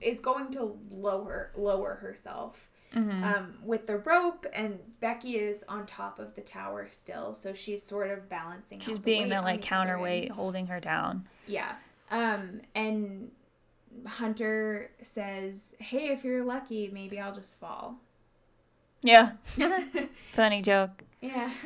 [0.00, 3.24] is going to lower lower herself Mm-hmm.
[3.24, 7.82] um, with the rope, and Becky is on top of the tower still, so she's
[7.82, 8.80] sort of balancing.
[8.80, 11.26] She's being the like counterweight, holding her down.
[11.46, 11.74] Yeah.
[12.10, 13.32] Um, and
[14.06, 17.96] Hunter says, "Hey, if you're lucky, maybe I'll just fall."
[19.02, 19.32] Yeah.
[20.32, 21.02] Funny joke.
[21.20, 21.50] Yeah.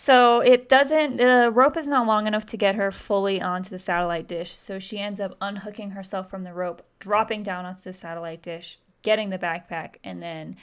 [0.00, 3.80] So it doesn't, the rope is not long enough to get her fully onto the
[3.80, 4.56] satellite dish.
[4.56, 8.78] So she ends up unhooking herself from the rope, dropping down onto the satellite dish,
[9.02, 10.54] getting the backpack, and then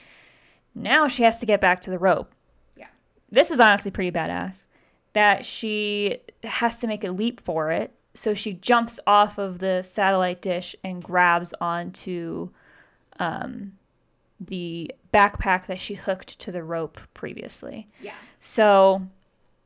[0.73, 2.31] now she has to get back to the rope.
[2.77, 2.87] Yeah.
[3.29, 4.67] This is honestly pretty badass.
[5.11, 7.91] That she has to make a leap for it.
[8.13, 12.51] So she jumps off of the satellite dish and grabs onto
[13.19, 13.73] um,
[14.47, 17.87] the backpack that she hooked to the rope previously.
[18.01, 18.13] yeah.
[18.39, 19.07] So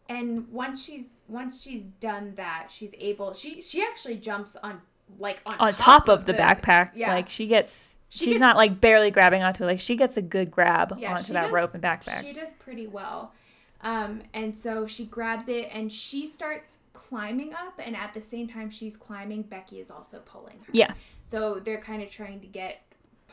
[0.07, 3.33] And once she's once she's done that, she's able.
[3.33, 4.81] She she actually jumps on
[5.19, 6.91] like on, on top, of the, backpack.
[6.95, 7.13] Yeah.
[7.13, 9.67] Like she gets, She she's gets- not like barely grabbing onto it.
[9.67, 12.21] Like she gets a good grab Yeah, onto that does- rope and backpack.
[12.21, 13.33] She does pretty well.
[13.81, 18.47] Um, and so she grabs it and she starts climbing up, and at the same
[18.49, 20.71] time she's climbing, Becky is also pulling her.
[20.73, 20.93] yeah.
[21.23, 22.81] So they're kind of trying to get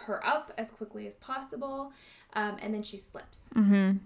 [0.07, 1.92] her up as quickly as possible,
[2.34, 3.49] um, and then she slips.
[3.55, 3.99] Mm-hmm.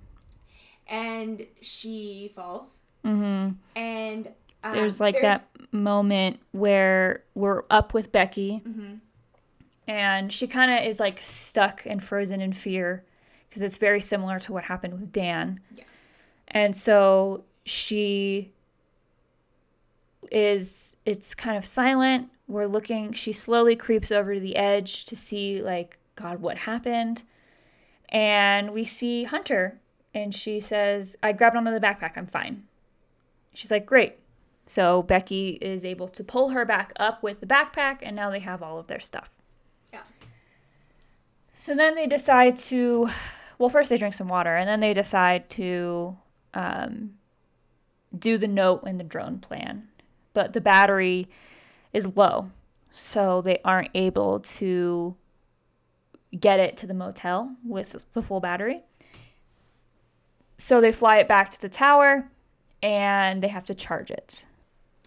[0.89, 2.81] And she falls.
[3.05, 3.53] Mm-hmm.
[3.77, 4.29] And
[4.65, 8.99] um, There's like that moment where we're up with Becky, Mhm.
[9.87, 13.05] and she kind of is like stuck and frozen in fear
[13.49, 15.61] because it's very similar to what happened with Dan.
[15.75, 15.85] Yeah.
[16.49, 18.53] And so she
[20.31, 22.29] is it's kind of silent.
[22.47, 27.23] We're looking she slowly creeps over to the edge to see like god what happened.
[28.09, 29.79] And we see Hunter
[30.13, 32.13] and she says, "I grabbed onto the backpack.
[32.17, 32.65] I'm fine."
[33.55, 34.19] She's like, "Great."
[34.67, 38.39] So Becky is able to pull her back up with the backpack and now they
[38.39, 39.31] have all of their stuff.
[39.93, 40.03] Yeah.
[41.55, 43.11] So then they decide to
[43.59, 46.17] well first they drink some water and then they decide to
[46.55, 47.15] um,
[48.17, 49.89] do the note and the drone plan.
[50.33, 51.29] But the battery
[51.93, 52.51] is low,
[52.93, 55.17] so they aren't able to
[56.39, 58.83] get it to the motel with the full battery.
[60.59, 62.31] So they fly it back to the tower
[62.83, 64.45] and they have to charge it.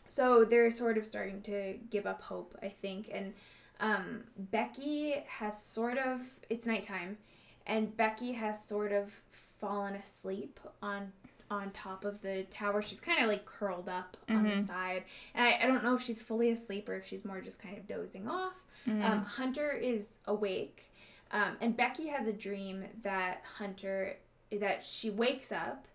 [0.09, 3.09] So they're sort of starting to give up hope, I think.
[3.11, 3.34] And
[3.80, 7.17] um, Becky has sort of, it's nighttime,
[7.65, 11.13] and Becky has sort of fallen asleep on
[11.53, 12.81] on top of the tower.
[12.81, 15.03] She's kind of like curled up on the side.
[15.33, 17.77] And I, I don't know if she's fully asleep or if she's more just kind
[17.77, 18.65] of dozing off.
[19.03, 20.91] Um, Hunter is awake.
[21.31, 24.17] Um, and Becky has a dream that Hunter,
[24.59, 25.87] that she wakes up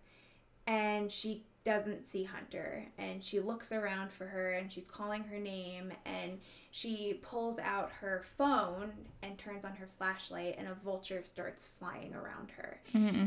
[0.67, 5.37] and she doesn't see Hunter and she looks around for her and she's calling her
[5.37, 6.39] name and
[6.71, 8.91] she pulls out her phone
[9.21, 12.79] and turns on her flashlight and a vulture starts flying around her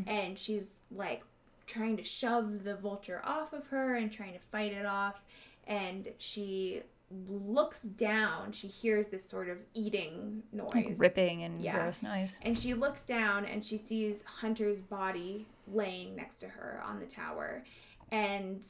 [0.08, 1.22] and she's like
[1.66, 5.22] trying to shove the vulture off of her and trying to fight it off
[5.66, 6.82] and she
[7.28, 11.74] looks down she hears this sort of eating noise Like ripping and Yeah.
[11.78, 12.38] gross noise.
[12.42, 17.06] and she looks down and she sees Hunter's body laying next to her on the
[17.06, 17.62] tower,
[18.10, 18.66] and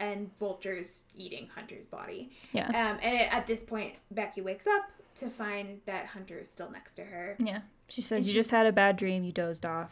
[0.00, 2.30] and vultures eating Hunter's body.
[2.52, 2.66] Yeah.
[2.68, 4.82] Um, and at this point, Becky wakes up
[5.16, 7.36] to find that Hunter is still next to her.
[7.38, 7.60] Yeah.
[7.88, 9.22] She says, And You just had a bad dream.
[9.24, 9.90] You dozed off.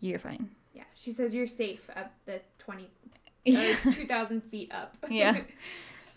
[0.00, 0.50] You're fine.
[0.76, 2.88] Yeah, she says you're safe up the twenty,
[3.44, 3.76] Yeah.
[3.86, 4.96] uh, two thousand feet up.
[5.10, 5.40] Yeah.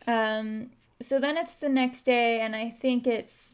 [0.08, 3.54] Um, so then it's the next day, and I think it's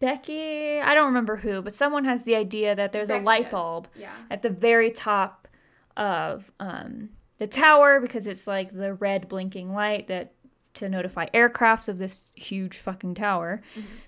[0.00, 0.78] Becky.
[0.80, 4.12] I don't remember who, but someone has the idea that there's a light bulb Yeah.
[4.30, 5.48] at the very top
[5.96, 7.08] of um,
[7.38, 10.32] the tower because it's like the red blinking light that
[10.74, 13.60] to notify aircrafts of this huge fucking tower.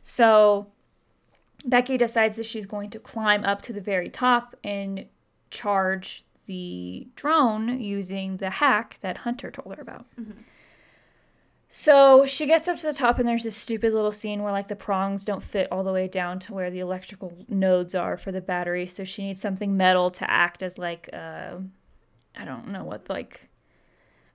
[0.04, 0.68] So
[1.64, 5.06] Becky decides that she's going to climb up to the very top and
[5.50, 10.06] charge the drone using the hack that Hunter told her about.
[11.72, 14.66] So she gets up to the top, and there's this stupid little scene where like
[14.66, 18.32] the prongs don't fit all the way down to where the electrical nodes are for
[18.32, 18.88] the battery.
[18.88, 21.58] So she needs something metal to act as like uh,
[22.36, 23.48] I don't know what like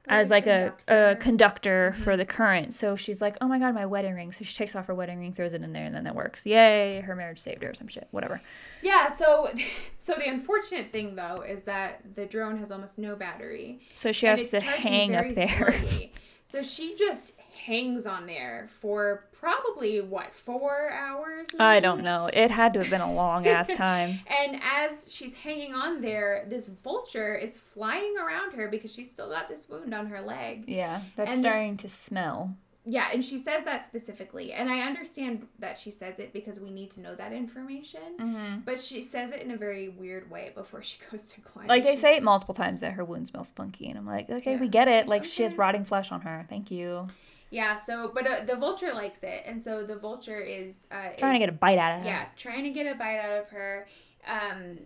[0.08, 2.74] as like a, a conductor for the current.
[2.74, 4.32] So she's like, oh my god, my wedding ring.
[4.32, 6.46] So she takes off her wedding ring, throws it in there, and then that works.
[6.46, 8.08] Yay, her marriage saved her or some shit.
[8.12, 8.42] Whatever.
[8.82, 9.08] Yeah.
[9.08, 9.50] So,
[9.98, 13.82] so the unfortunate thing though is that the drone has almost no battery.
[13.94, 15.72] So she has to hang up there.
[15.72, 16.14] slowly.
[16.48, 21.48] So she just hangs on there for probably what four hours.
[21.60, 22.30] I don't know.
[22.32, 24.20] It had to have been a long ass time.
[24.28, 29.30] And as she's hanging on there, this vulture is flying around her because she's still
[29.30, 30.66] got this wound on her leg.
[30.68, 32.56] Yeah, that's And this- starting to smell.
[32.88, 34.54] Yeah, and she says that specifically.
[34.54, 38.00] And I understand that she says it because we need to know that information.
[38.20, 38.60] Mm-hmm.
[38.64, 41.66] But she says it in a very weird way before she goes to climb.
[41.66, 44.56] Like they say it multiple times that her wound smells funky, and I'm like, okay,
[44.58, 45.08] we get it.
[45.08, 46.46] Like she has rotting flesh on her.
[46.48, 47.08] Thank you.
[47.52, 49.44] Yeah, so, but uh, the vulture likes it.
[49.46, 50.88] And so the vulture is.
[50.92, 52.08] Uh, Trying to get a bite out of her.
[52.08, 53.88] Yeah, trying to get a bite out of her.
[54.28, 54.80] Um,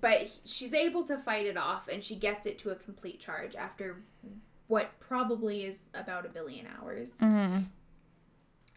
[0.00, 3.20] but he- she's able to fight it off, and she gets it to a complete
[3.20, 4.02] charge after
[4.66, 7.16] what probably is about a billion hours.
[7.20, 7.58] Mm-hmm.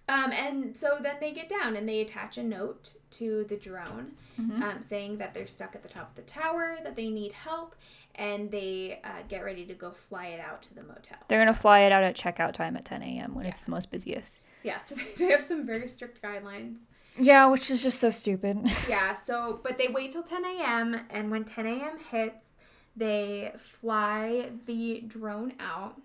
[0.09, 4.11] Um, and so then they get down and they attach a note to the drone
[4.39, 4.63] Mm-hmm.
[4.63, 7.75] um, saying that they're stuck at the top of the tower, that they need help,
[8.15, 11.17] and they uh, get ready to go fly it out to the motel.
[11.27, 13.35] They're gonna So- fly it out at checkout time at 10 a.m.
[13.35, 14.39] when it's the most busiest.
[14.63, 16.77] Yeah, so they have some very strict guidelines.
[17.19, 18.57] Yeah, which is just so stupid.
[18.89, 21.01] Yeah, so but they wait till 10 a.m.
[21.11, 21.97] and when 10 a.m.
[22.09, 22.57] hits,
[22.95, 26.01] they fly the drone out.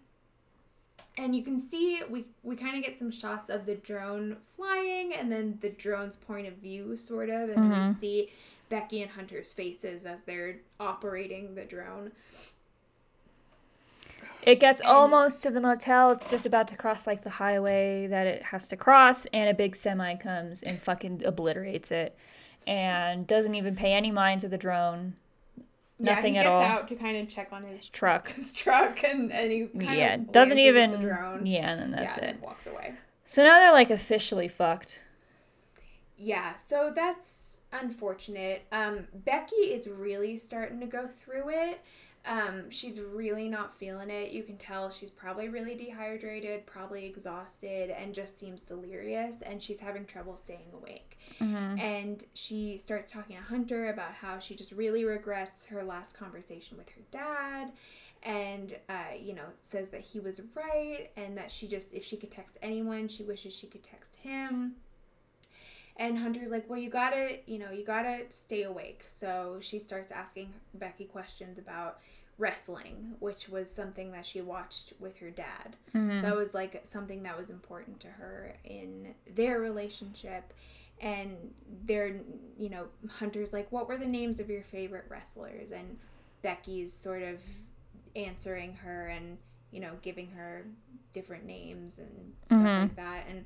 [1.19, 5.14] And you can see we we kind of get some shots of the drone flying
[5.14, 7.93] and then the drone's point of view sort of and then we mm-hmm.
[7.93, 8.31] see
[8.69, 12.12] Becky and Hunter's faces as they're operating the drone.
[14.43, 16.12] It gets And- almost to the motel.
[16.12, 19.55] It's just about to cross like the highway that it has to cross, and a
[19.55, 22.17] big semi comes and fucking obliterates it,
[22.67, 25.14] and doesn't even pay any mind to the drone.
[25.99, 26.62] Nothing yeah, at he gets all.
[26.62, 28.28] out to kind of check on his Truck.
[28.32, 30.92] his truck and, and he kind yeah, of doesn't even.
[30.92, 31.47] the drone.
[31.47, 32.30] Yeah, and then that's yeah, it.
[32.34, 32.94] and walks away.
[33.24, 35.05] So now they're like officially fucked.
[36.18, 38.64] Yeah, so that's unfortunate.
[38.72, 41.80] Um, Becky is really starting to go through it.
[42.27, 44.33] Um, she's really not feeling it.
[44.33, 49.43] You can tell she's probably really dehydrated, probably exhausted, and just seems delirious.
[49.43, 51.18] And she's having trouble staying awake.
[51.79, 56.77] And she starts talking to Hunter about how she just really regrets her last conversation
[56.77, 57.72] with her dad.
[58.22, 62.16] And, uh, you know, says that he was right and that she just, if she
[62.16, 64.74] could text anyone, she wishes she could text him.
[65.99, 69.05] And Hunter's like, well, you gotta, you know, you gotta stay awake.
[69.07, 72.01] So she starts asking Becky questions about
[72.39, 75.76] wrestling, which was something that she watched with her dad.
[76.22, 80.53] That was like something that was important to her in their relationship.
[81.01, 81.53] And
[81.84, 82.16] they're,
[82.59, 85.70] you know, Hunter's like, what were the names of your favorite wrestlers?
[85.70, 85.99] And
[86.43, 87.41] Becky's sort of
[88.14, 89.37] answering her and,
[89.70, 90.64] you know, giving her
[91.12, 93.24] different names and stuff like that.
[93.28, 93.45] And,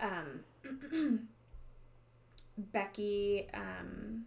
[0.00, 1.28] um,
[2.58, 4.24] Becky um,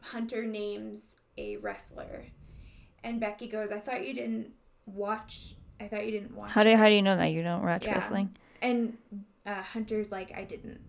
[0.00, 2.24] Hunter names a wrestler,
[3.04, 4.52] And Becky goes, I thought you didn't
[4.86, 5.54] watch.
[5.80, 6.50] I thought you didn't watch.
[6.50, 7.94] How do it." how do you know that you don't watch Yeah.
[7.94, 8.34] wrestling?
[8.62, 8.96] And
[9.44, 10.80] uh, Hunter's like, I didn't.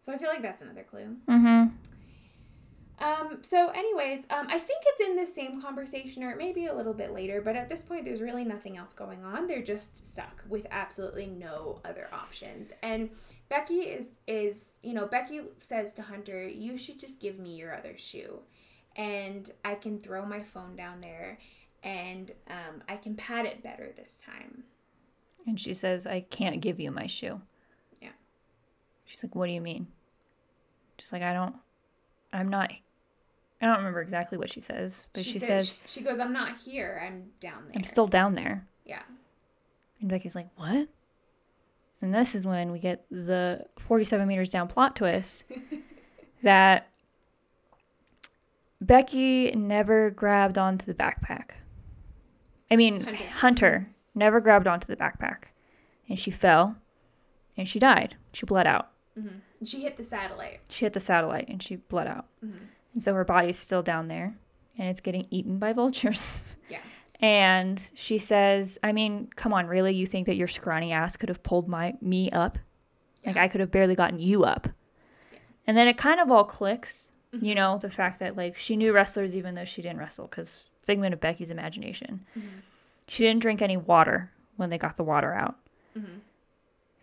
[0.00, 1.16] So I feel like that's another clue.
[1.28, 1.68] Mm-hmm.
[2.98, 6.94] Um, so, anyways, um, I think it's in the same conversation, or maybe a little
[6.94, 7.42] bit later.
[7.42, 9.46] But at this point, there's really nothing else going on.
[9.46, 12.72] They're just stuck with absolutely no other options.
[12.82, 13.10] And
[13.50, 17.76] Becky is is you know Becky says to Hunter, "You should just give me your
[17.76, 18.38] other shoe,
[18.96, 21.38] and I can throw my phone down there,
[21.82, 24.64] and um, I can pat it better this time."
[25.46, 27.40] And she says, I can't give you my shoe.
[28.02, 28.08] Yeah.
[29.04, 29.86] She's like, What do you mean?
[30.98, 31.54] She's like, I don't,
[32.32, 32.72] I'm not,
[33.62, 36.56] I don't remember exactly what she says, but she, said- says, "She goes, I'm not
[36.58, 37.00] here.
[37.06, 38.66] I'm down there." I'm still down there.
[38.84, 39.02] yeah.
[40.00, 40.88] And Becky's like, What?
[42.02, 45.44] And this is when we get the 47 meters down plot twist
[46.42, 46.88] that
[48.86, 51.50] Becky never grabbed onto the backpack.
[52.70, 53.24] I mean, Hunter.
[53.34, 55.44] Hunter, never grabbed onto the backpack.
[56.08, 56.76] And she fell
[57.56, 58.16] and she died.
[58.32, 58.90] She bled out.
[59.18, 59.64] Mm-hmm.
[59.64, 60.60] She hit the satellite.
[60.68, 62.26] She hit the satellite and she bled out.
[62.44, 62.68] Mhm.
[62.94, 64.36] And so her body's still down there
[64.78, 66.38] and it's getting eaten by vultures.
[66.68, 66.80] Yeah.
[67.20, 69.94] And she says, I mean, come on, really?
[69.94, 72.58] You think that your scrawny ass could have pulled my me up?
[73.24, 74.68] Like I could have barely gotten you up.
[75.64, 77.44] And then it kind of all clicks, Mm-hmm.
[77.44, 80.64] you know, the fact that like she knew wrestlers even though she didn't wrestle because
[80.82, 82.24] figment of Becky's imagination.
[82.38, 82.48] Mm-hmm.
[83.08, 85.56] She didn't drink any water when they got the water out.
[85.96, 86.20] Mhm.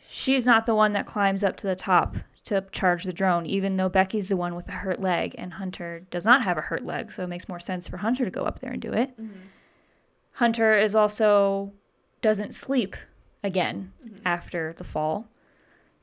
[0.09, 2.15] She's not the one that climbs up to the top
[2.45, 6.05] to charge the drone, even though Becky's the one with a hurt leg and Hunter
[6.11, 8.43] does not have a hurt leg, so it makes more sense for Hunter to go
[8.43, 9.11] up there and do it.
[9.19, 9.39] Mm-hmm.
[10.33, 11.71] Hunter is also
[12.21, 12.95] doesn't sleep
[13.43, 14.19] again Mhm.
[14.25, 15.27] after the fall.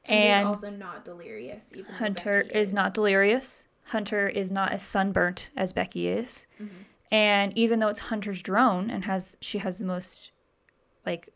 [0.05, 1.73] And, And also not delirious.
[1.75, 3.65] Even Hunter Becky is not delirious.
[3.91, 6.47] Hunter is not as sunburnt as Becky is.
[6.61, 6.69] Mhm.
[7.13, 10.33] And even though it's Hunter's drone and has she has the most
[11.07, 11.29] like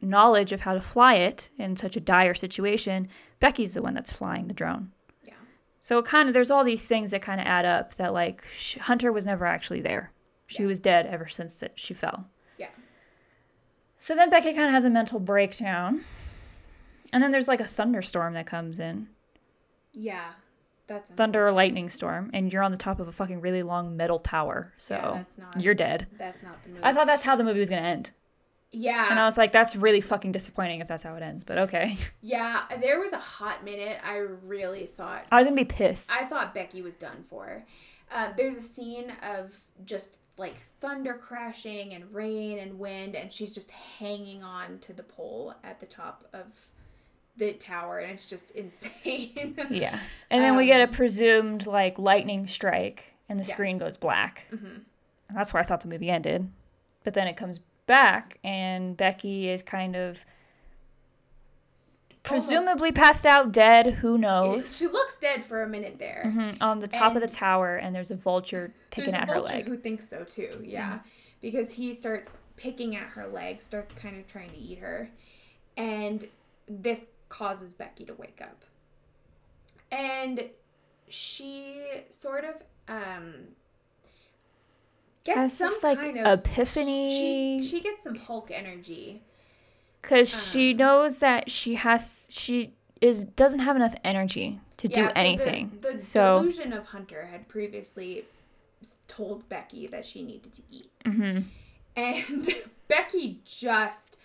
[0.00, 3.08] knowledge of how to fly it in such a dire situation,
[3.40, 4.92] Becky's the one that's flying the drone.
[5.24, 5.34] Yeah.
[5.80, 8.44] So it kind of there's all these things that kind of add up that like
[8.54, 10.12] sh- Hunter was never actually there.
[10.46, 10.68] She Yeah.
[10.68, 12.28] was dead ever since that she fell.
[12.58, 12.68] Yeah.
[13.98, 16.04] So then Becky kind of has a mental breakdown.
[17.12, 19.08] And then there's like a thunderstorm that comes in.
[19.92, 20.32] Yeah.
[20.86, 23.96] That's Thunder or lightning storm and you're on the top of a fucking really long
[23.96, 24.72] metal tower.
[24.78, 26.06] So Yeah, that's not- you're dead.
[26.18, 26.82] That's not the movie.
[26.84, 28.10] I thought that's how the movie was going to end.
[28.72, 29.08] yeah.
[29.10, 31.44] And I was like, that's really fucking disappointing if that's how it ends.
[31.44, 31.98] But okay.
[32.22, 32.62] yeah.
[32.80, 33.98] There was a hot minute.
[34.04, 35.26] I really thought.
[35.30, 36.10] I was gonna be pissed.
[36.10, 37.64] I thought Becky was done for.
[38.10, 39.54] Uh, there's a scene of
[39.84, 45.02] just like thunder crashing and rain and wind, and she's just hanging on to the
[45.02, 46.68] pole at the top of
[47.36, 49.56] the tower, and it's just insane.
[49.70, 50.00] yeah.
[50.30, 53.54] And then we get a Um, presumed like lightning strike, and the Yeah.
[53.54, 54.46] screen goes black.
[54.52, 54.82] Mhm.
[55.28, 56.50] And that's where I thought the movie ended.
[57.04, 60.24] But then it comes back, and Becky is kind of
[62.22, 63.86] presumably passed out, dead.
[63.94, 64.76] Who knows?
[64.76, 66.22] she looks dead for a minute there.
[66.26, 69.40] Mhm, On the top of the tower, and there's a vulture picking at a her
[69.40, 69.66] leg.
[69.66, 70.62] who thinks so too.
[70.64, 71.00] Yeah,
[71.40, 75.10] because he starts picking at her leg, starts kind of trying to eat her,
[75.76, 76.28] and
[76.68, 78.64] this causes Becky to wake up,
[79.90, 80.50] and
[81.08, 81.80] she
[82.10, 82.54] sort of
[82.88, 83.32] um
[85.24, 87.62] gets Has some this like kind of epiphany.
[87.62, 89.22] She she gets some Hulk energy.
[90.00, 95.00] because she Um, knows that she has she is doesn't have enough energy to do
[95.02, 95.78] Yeah, so the- anything.
[95.80, 98.24] The, So, delusion of Hunter had previously
[99.08, 100.90] told Becky that she needed to eat.
[101.04, 101.44] mhm.
[101.96, 102.48] And
[102.88, 104.16] Becky just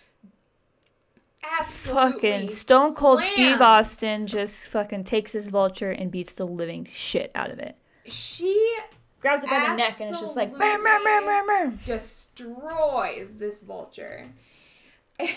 [1.42, 3.60] absolutely fucking Stone Cold Steve.
[3.60, 7.76] Austin just fucking takes his vulture and beats the living shit out of it.
[8.06, 8.76] She
[9.20, 11.80] Grabs it by the neck and it's just like bam, bam, bam, bam, bam.
[11.84, 14.28] destroys this vulture,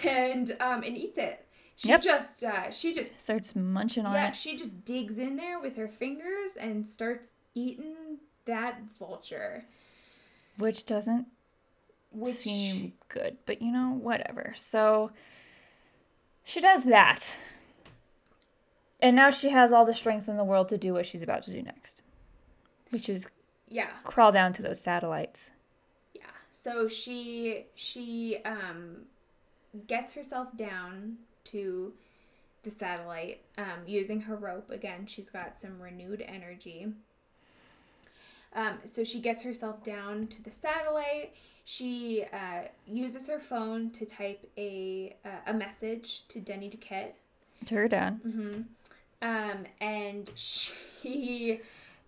[0.03, 1.45] and um and eats it.
[1.75, 2.01] She Yep.
[2.03, 4.35] just uh she just starts munching on yeah it.
[4.35, 9.65] she just digs in there with her fingers and starts eating that vulture,
[10.57, 11.25] which doesn't
[12.11, 14.53] which seem good, but you know, whatever.
[14.55, 15.11] So
[16.43, 17.35] she does that.
[19.01, 21.43] And now she has all the strength in the world to do what she's about
[21.45, 22.01] to do next,
[22.89, 23.27] which is
[23.67, 25.51] yeah crawl down to those satellites.
[26.13, 26.23] Yeah.
[26.51, 29.05] So she she um
[29.87, 31.93] gets herself down to
[32.63, 35.05] the satellite um, using her rope again.
[35.07, 36.93] She's got some renewed energy.
[38.53, 41.33] Um, so she gets herself down to the satellite.
[41.71, 47.13] She uh, uses her phone to type a uh, a message to Denny Duquette.
[47.67, 48.19] To her dad.
[48.27, 48.61] Mm-hmm.
[49.21, 51.61] Um, and she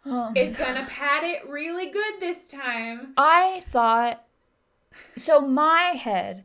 [0.05, 0.34] Oh.
[0.36, 3.14] is gonna pat it really good this time.
[3.16, 4.26] I thought
[5.16, 6.43] so my head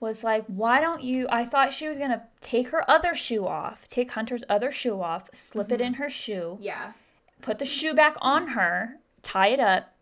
[0.00, 3.86] was like, why don't you I thought she was gonna take her other shoe off,
[3.86, 6.94] take Hunter's other shoe off, slip it in her shoe, Yeah.
[7.40, 9.92] put the shoe back on her, tie it up,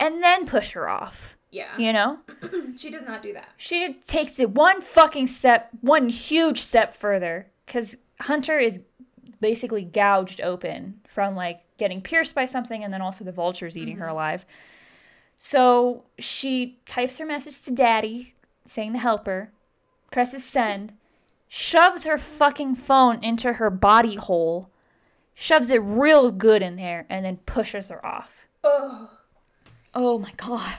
[0.00, 1.36] and then push her off.
[1.50, 1.76] Yeah.
[1.76, 2.18] You know?
[2.76, 3.48] She does not do that.
[3.56, 8.80] She takes it one fucking step, one huge step further, because Hunter is
[9.40, 13.98] basically gouged open from like getting pierced by something and then also the vultures eating
[13.98, 14.14] her mm-hmm.
[14.14, 14.46] alive.
[15.38, 18.34] So she types her message to daddy
[18.66, 19.52] saying to help her,
[20.10, 20.94] presses send,
[21.48, 24.70] shoves her fucking phone into her body hole,
[25.34, 28.46] shoves it real good in there, and then pushes her off.
[28.64, 29.10] Oh.
[29.94, 30.76] Oh my god.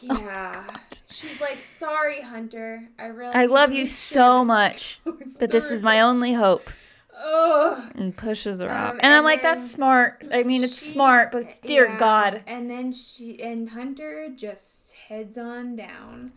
[0.00, 0.76] Yeah.
[1.10, 2.88] She's like, sorry, Hunter.
[2.98, 3.34] I really.
[3.34, 5.00] I love you so much,
[5.38, 6.68] but this is my only hope.
[7.24, 7.92] Ugh.
[7.94, 8.92] and pushes her off.
[8.94, 10.26] Um, And I'm like, that's smart.
[10.32, 12.42] I mean, it's She- smart, but dear yeah, God.
[12.46, 16.32] And then she and Hunter just heads on down.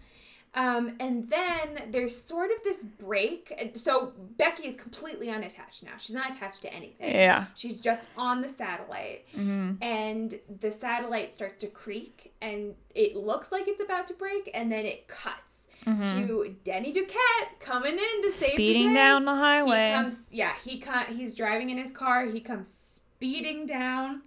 [0.57, 3.71] Um, and then there's sort of this break.
[3.75, 5.91] So Becky is completely unattached now.
[5.99, 7.13] She's not attached to anything.
[7.13, 7.45] Yeah.
[7.53, 9.27] She's just on the satellite.
[9.35, 9.83] Mm-hmm.
[9.83, 14.49] And the satellite starts to creak and it looks like it's about to break.
[14.55, 18.55] And then it cuts to Denny Duquette coming in to save the Mm-hmm.
[18.55, 18.93] Speeding day.
[18.95, 19.85] down the highway.
[19.85, 22.25] He comes, yeah, he co- he's driving in his car.
[22.25, 22.67] He comes
[23.15, 24.23] speeding down.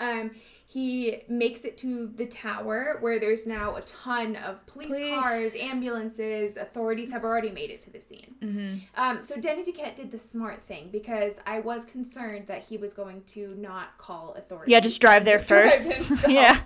[0.00, 0.30] Um,
[0.76, 5.14] he makes it to the tower where there's now a ton of police, Police.
[5.22, 6.58] cars, ambulances.
[6.58, 8.34] Authorities have already made it to the scene.
[8.42, 9.00] Mm-hmm.
[9.00, 12.92] Um, so Denny Duquette did the smart thing because I was concerned that he was
[12.92, 14.70] going to not call authorities.
[14.70, 15.92] Yeah, just drive there just first.
[15.92, 16.28] himself.
[16.30, 16.60] Yeah.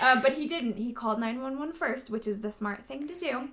[0.00, 0.76] Uh, but he didn't.
[0.76, 3.50] He called 911 first, which is the smart thing to do.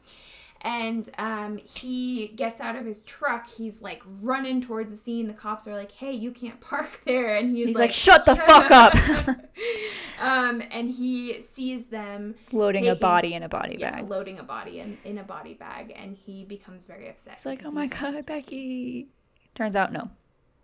[0.64, 3.48] And um, he gets out of his truck.
[3.50, 5.28] He's like running towards the scene.
[5.28, 8.36] The cops are like, "Hey, you can't park there!" And he's, He's like, "Shut the
[8.36, 8.96] fuck up."
[10.22, 14.10] um, and he sees them Loading a body in a body yeah, bag.
[14.10, 17.34] loading a body in, in a body bag, and he becomes very upset.
[17.34, 19.08] It's like, oh my god, Becky.
[19.56, 20.12] Turns out, no.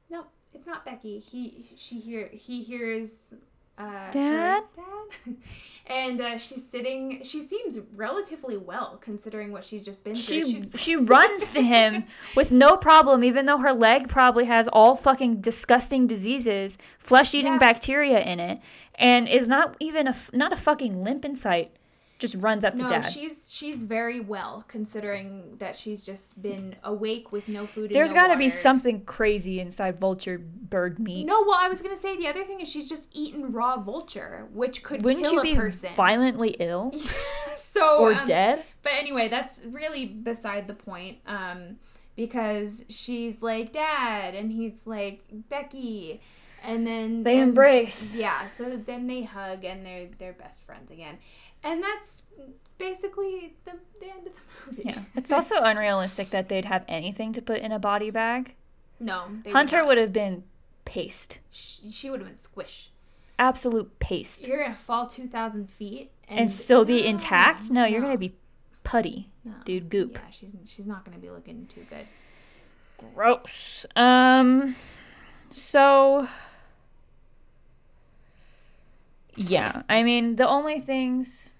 [0.09, 1.19] No, it's not Becky.
[1.19, 3.33] He she hear he hears
[3.77, 4.63] uh Dad?
[4.75, 5.35] dad.
[5.85, 10.43] and uh, she's sitting she seems relatively well considering what she's just been through.
[10.45, 12.05] She she's she runs to him
[12.35, 17.59] with no problem, even though her leg probably has all fucking disgusting diseases, flesh-eating Yeah.
[17.59, 18.59] bacteria in it,
[18.95, 21.71] and is not even a not a fucking limp in sight.
[22.19, 23.01] Just runs up to no, dad.
[23.01, 27.91] she's she's very well considering that she's just been awake with no food.
[27.91, 31.25] There's got got to be something crazy inside vulture bird meat.
[31.25, 34.47] No, well, I was gonna say the other thing is she's just eaten raw vulture,
[34.51, 35.91] which could Wouldn't kill you a be person.
[35.95, 36.91] violently ill
[37.57, 38.63] so or um, dead?
[38.81, 41.19] But anyway, that's really beside the point.
[41.27, 41.77] Um,
[42.15, 46.19] because she's like dad, and he's like Becky,
[46.63, 48.15] and then They embrace.
[48.15, 51.19] Yeah, so then they hug, and they're they're best friends again,
[51.63, 52.23] and that's
[52.77, 54.83] basically the, the end of the movie.
[54.85, 58.55] Yeah, it's also unrealistic that they'd have anything to put in a body bag.
[58.99, 60.43] no, Hunter would have been
[60.85, 62.91] paste, She, she would have been squish.
[63.39, 67.69] absolute paste, You're gonna fall two thousand feet and, and still be No, intact.
[67.71, 68.35] No, you're gonna be
[68.83, 69.53] putty, no.
[69.65, 69.89] dude.
[69.89, 70.13] Goop.
[70.13, 72.05] Yeah, she's she's not gonna be looking too good.
[73.13, 73.85] Gross.
[73.95, 74.75] Um.
[75.49, 76.27] So.
[79.37, 81.51] Yeah, I mean the only things.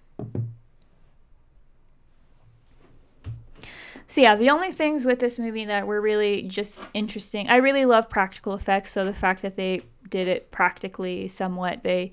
[4.07, 7.47] So yeah, the only things with this movie that were really just interesting.
[7.49, 12.11] I really love practical effects, so the fact that they did it practically somewhat they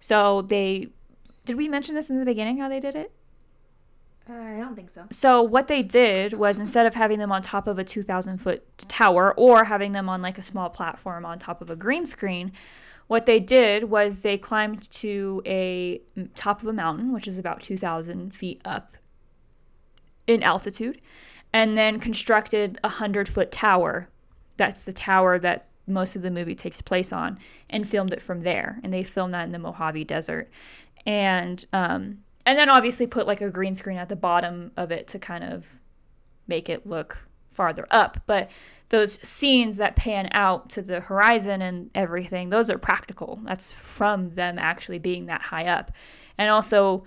[0.00, 0.88] so they
[1.44, 3.12] did we mention this in the beginning how they did it?
[4.28, 5.04] Uh, I don't think so.
[5.10, 8.64] So what they did was instead of having them on top of a 2,000 foot
[8.88, 12.52] tower or having them on like a small platform on top of a green screen,
[13.06, 16.00] what they did was they climbed to a
[16.34, 18.96] top of a mountain, which is about 2,000 feet up
[20.26, 21.00] in altitude,
[21.52, 24.08] and then constructed a 100 foot tower.
[24.56, 28.40] That's the tower that most of the movie takes place on, and filmed it from
[28.40, 28.78] there.
[28.82, 30.48] And they filmed that in the Mojave Desert.
[31.04, 35.06] And um, and then obviously put like a green screen at the bottom of it
[35.08, 35.66] to kind of
[36.46, 37.18] make it look
[37.50, 38.22] farther up.
[38.26, 38.50] But
[38.90, 43.40] those scenes that pan out to the horizon and everything, those are practical.
[43.44, 45.90] That's from them actually being that high up.
[46.36, 47.04] And also,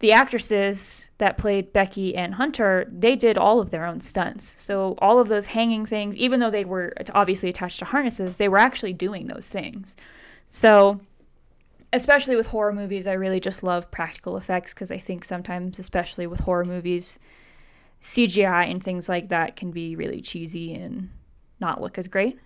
[0.00, 4.54] the actresses that played Becky and Hunter, they did all of their own stunts.
[4.58, 8.48] So, all of those hanging things, even though they were obviously attached to harnesses, they
[8.48, 9.96] were actually doing those things.
[10.50, 11.00] So,
[11.92, 16.26] especially with horror movies, I really just love practical effects because I think sometimes, especially
[16.26, 17.18] with horror movies,
[18.00, 21.10] CGI and things like that can be really cheesy and
[21.60, 22.38] not look as great.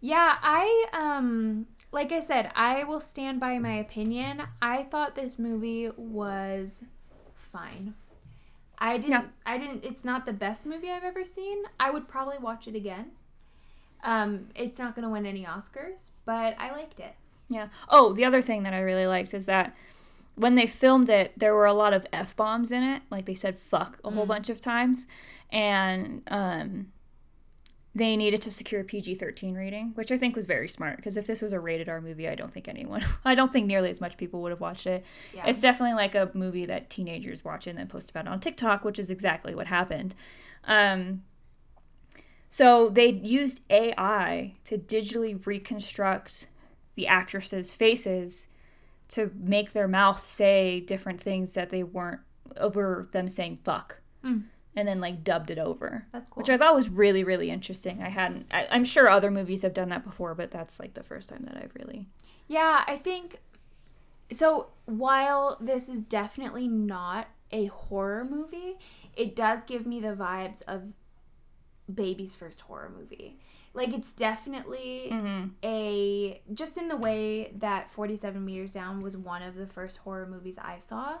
[0.00, 4.42] Yeah, I um like I said, I will stand by my opinion.
[4.60, 6.82] I thought this movie was
[7.34, 7.94] fine.
[8.78, 9.24] I didn't Yeah.
[9.46, 11.64] I didn't it's not the best movie I've ever seen.
[11.78, 13.12] I would probably watch it again.
[14.02, 17.14] Um it's not going to win any Oscars, but I liked it.
[17.48, 17.68] Yeah.
[17.88, 19.74] Oh, the other thing that I really liked is that
[20.36, 23.02] when they filmed it, there were a lot of f bombs in it.
[23.10, 25.06] Like they said "fuck" a whole bunch of times,
[25.50, 26.88] and um,
[27.94, 30.96] they needed to secure a PG thirteen rating, which I think was very smart.
[30.96, 33.66] Because if this was a rated R movie, I don't think anyone, I don't think
[33.66, 35.04] nearly as much people would have watched it.
[35.32, 35.46] Yeah.
[35.46, 38.98] It's definitely like a movie that teenagers watch and then post about on TikTok, which
[38.98, 40.14] is exactly what happened.
[40.64, 41.22] Um,
[42.50, 46.46] so they used AI to digitally reconstruct
[46.94, 48.46] the actresses' faces
[49.08, 52.20] to make their mouth say different things that they weren't
[52.56, 54.00] over them saying fuck.
[54.24, 54.44] Mm.
[54.76, 56.06] And then like dubbed it over.
[56.12, 56.40] That's cool.
[56.40, 58.02] Which I thought was really, really interesting.
[58.02, 61.04] I hadn't, I, I'm sure other movies have done that before, but that's like the
[61.04, 62.08] first time that I've really.
[62.48, 63.38] Yeah, I think
[64.32, 64.68] so.
[64.86, 68.76] While this is definitely not a horror movie,
[69.16, 70.92] it does give me the vibes of
[71.92, 73.38] baby's first horror movie.
[73.74, 75.48] Like it's definitely Mm-hmm.
[75.64, 80.26] a just in the way that 47 meters down was one of the first horror
[80.26, 81.18] movies I saw.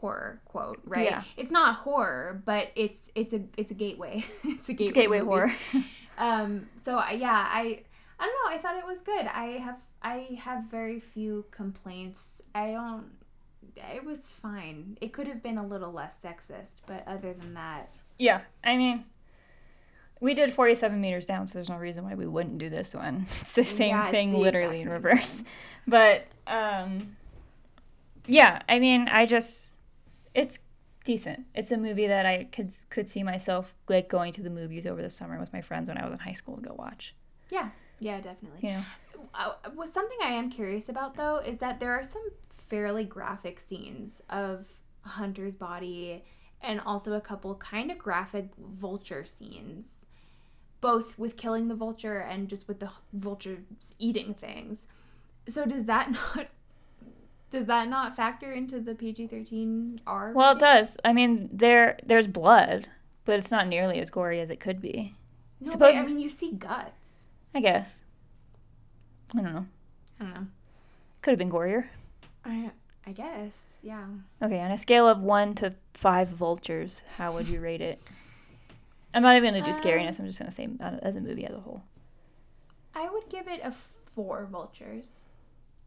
[0.00, 1.04] Horror quote, right?
[1.06, 1.22] Yeah.
[1.36, 4.24] It's not horror, but it's it's a it's a gateway.
[4.44, 5.28] it's a gateway, Gateway movie.
[5.28, 5.52] horror.
[6.20, 7.82] Um, so I- yeah, I
[8.18, 8.56] I don't know.
[8.56, 9.26] I thought it was good.
[9.26, 12.42] I have I have very few complaints.
[12.54, 13.06] I don't.
[13.76, 14.98] It was fine.
[15.00, 19.04] It could have been a little less sexist, but other than that, Yeah, I mean,
[20.20, 23.26] we did 47 meters down, so there's no reason why we wouldn't do this one.
[23.40, 25.34] It's the same Yeah, it's thing, the literally in reverse.
[25.36, 25.46] thing.
[25.86, 27.16] But, um,
[28.26, 29.74] yeah, I mean, I just,
[30.34, 30.58] it's
[31.04, 31.46] decent.
[31.54, 35.00] It's a movie that I could could see myself like going to the movies over
[35.00, 37.14] the summer with my friends when I was in high school to go watch.
[37.48, 37.70] yeah,
[38.00, 38.60] yeah, definitely.
[38.68, 38.82] You know,
[39.34, 43.58] Uh, was something I am curious about though is that there are some fairly graphic
[43.60, 44.66] scenes of
[45.02, 46.22] Hunter's body
[46.60, 50.04] and also a couple kind of graphic vulture scenes,
[50.80, 53.58] both with killing the vulture and just with the vultures
[53.98, 54.86] eating things.
[55.48, 56.48] So does that not
[57.50, 60.32] does that not factor into the PG thirteen R?
[60.34, 60.96] well, it does.
[61.04, 62.88] I mean, there there's blood,
[63.24, 65.14] but it's not nearly as gory as it could be.
[65.60, 67.26] No, suppose- but, I mean, you see guts.
[67.54, 68.00] I guess.
[69.34, 69.66] I don't know.
[70.20, 70.46] I don't know.
[71.22, 71.86] Could have been gorier.
[72.44, 72.70] I
[73.06, 74.04] I guess yeah.
[74.42, 78.00] Okay, on a scale of one to five vultures, how would you rate it?
[79.14, 80.18] I'm not even gonna do Um, scariness.
[80.18, 81.82] I'm just gonna say uh, as a movie as a whole.
[82.94, 85.22] I would give it a four vultures.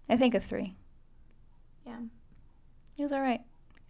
[0.10, 0.76] I think a three.
[1.85, 1.98] Yeah.
[2.98, 3.41] It was all right.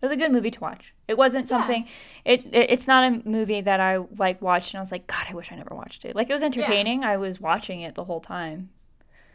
[0.01, 0.93] It was a good movie to watch.
[1.07, 1.49] It wasn't Yeah.
[1.61, 1.87] something.
[2.25, 5.27] It, it it's not a movie that I like watched and I was like, God,
[5.29, 6.15] I wish I never watched it.
[6.15, 7.03] Like it was entertaining.
[7.03, 8.69] I was watching it the whole time.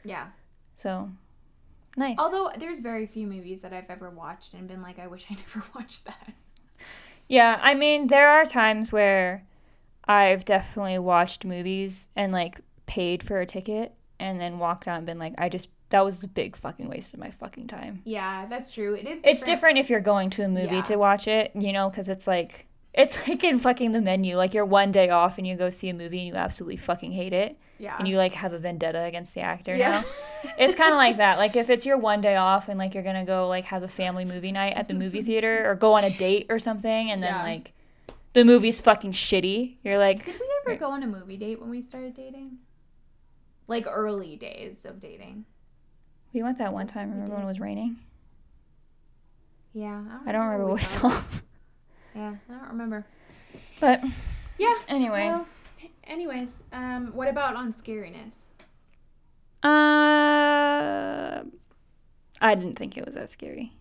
[0.04, 0.28] Yeah.
[0.76, 1.10] So
[1.96, 2.16] nice.
[2.18, 5.34] Although there's very few movies that I've ever watched and been like, I wish I
[5.54, 6.32] never watched that.
[7.28, 9.42] Yeah, I mean, there are times where
[10.08, 15.06] I've definitely watched movies and like paid for a ticket and then walked out and
[15.06, 18.02] been like, I just that was a big fucking waste of my fucking time.
[18.04, 18.94] Yeah, that's true.
[18.94, 19.20] It is.
[19.22, 20.82] It's different if you're going to a movie Yeah.
[20.82, 24.36] to watch it, you know, because it's like it's like in fucking the menu.
[24.36, 27.12] Like you're one day off and you go see a movie and you absolutely fucking
[27.12, 27.94] hate it Yeah.
[27.98, 29.76] and you like have a vendetta against the actor.
[29.76, 30.02] Yeah.
[30.44, 30.52] Yeah.
[30.58, 31.38] it's kind of like that.
[31.38, 33.88] Like if it's your one day off and like you're gonna go like have a
[33.88, 37.22] family movie night at the movie theater or go on a date or something, and
[37.22, 37.42] then Yeah.
[37.42, 37.72] like
[38.36, 39.76] the movie's fucking shitty.
[39.82, 42.58] You're like, Did we ever go on a movie date when we started dating?
[43.66, 45.46] Like early days of dating.
[46.34, 47.10] we went that one time.
[47.10, 47.96] Remember when it was raining?
[49.72, 50.02] Yeah.
[50.26, 51.08] I don't remember what we saw.
[51.08, 51.22] saw.
[52.14, 53.06] Yeah, I don't remember.
[53.80, 54.02] But
[54.58, 54.74] Yeah.
[54.86, 55.46] anyway, Well,
[56.04, 58.44] anyways, um, what about on scariness?
[59.62, 61.42] uh,
[62.40, 63.72] I didn't think it was that scary.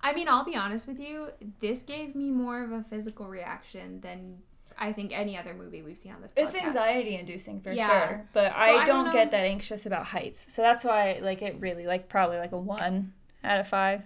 [0.00, 1.30] I mean, I'll be honest with you.
[1.60, 4.38] This gave me more of a physical reaction than
[4.78, 6.44] I think any other movie we've seen on this podcast.
[6.44, 8.06] It's anxiety inducing for Yeah.
[8.08, 10.52] sure, but I I don't don't get that anxious about heights.
[10.52, 13.12] So that's why like it really like probably like a 1
[13.42, 14.02] out of 5.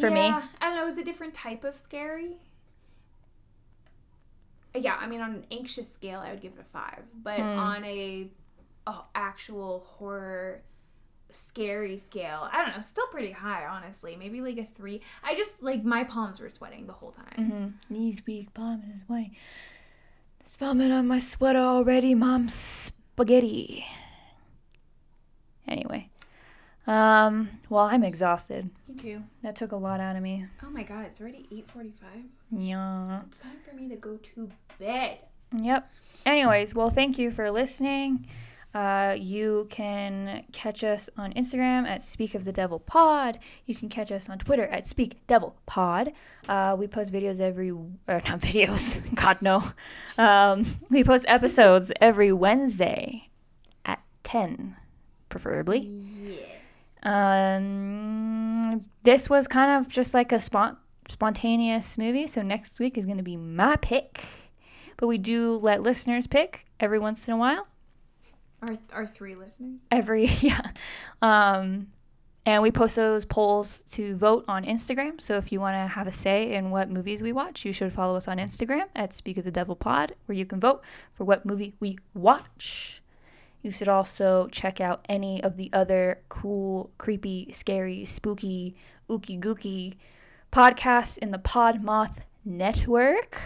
[0.00, 0.20] for me.
[0.28, 0.82] I don't know.
[0.82, 2.38] It was a different type of scary.
[4.74, 7.58] Yeah, I mean, on an anxious scale, I would give it a five, but Hmm.
[7.58, 8.30] on a,
[8.86, 10.62] a actual horror
[11.32, 14.16] scary scale, I don't know, still pretty high, honestly.
[14.16, 15.00] Maybe like a three.
[15.24, 17.34] I just like my palms were sweating the whole time.
[17.38, 17.94] Mm-hmm.
[17.94, 19.32] These weak palms is white.
[20.38, 22.48] There's vomit on my sweater already, mom.
[22.48, 23.86] Spaghetti.
[25.68, 26.10] Anyway,
[26.86, 28.70] um, well, I'm exhausted.
[28.88, 29.22] Me too.
[29.42, 30.46] That took a lot out of me.
[30.62, 32.24] Oh my god, it's already eight forty-five.
[32.50, 33.20] Yeah.
[33.28, 35.18] It's time for me to go to bed.
[35.56, 35.90] Yep.
[36.26, 38.26] Anyways, well, thank you for listening.
[38.74, 43.38] Uh, you can catch us on Instagram at Speak of the Devil Pod.
[43.66, 46.12] You can catch us on Twitter at Speak Devil Pod.
[46.48, 49.72] Uh, we post videos every, or not videos, God no.
[50.16, 53.28] Um, we post episodes every Wednesday
[53.84, 54.76] at 10,
[55.28, 55.90] preferably.
[56.20, 56.48] Yes.
[57.02, 60.76] Um, this was kind of just like a spont-
[61.08, 62.26] spontaneous movie.
[62.26, 64.24] So next week is going to be my pick.
[64.96, 67.66] But we do let listeners pick every once in a while.
[68.62, 69.80] Our our three listeners.
[69.90, 70.70] Every yeah.
[71.20, 71.88] Um,
[72.44, 75.20] and we post those polls to vote on Instagram.
[75.20, 77.92] So if you want to have a say in what movies we watch, you should
[77.92, 80.82] follow us on Instagram at Speak of the Devil Pod, where you can vote
[81.12, 83.00] for what movie we watch.
[83.62, 88.74] You should also check out any of the other cool, creepy, scary, spooky,
[89.08, 89.94] ooky gooky
[90.52, 93.40] podcasts in the Pod Moth Network.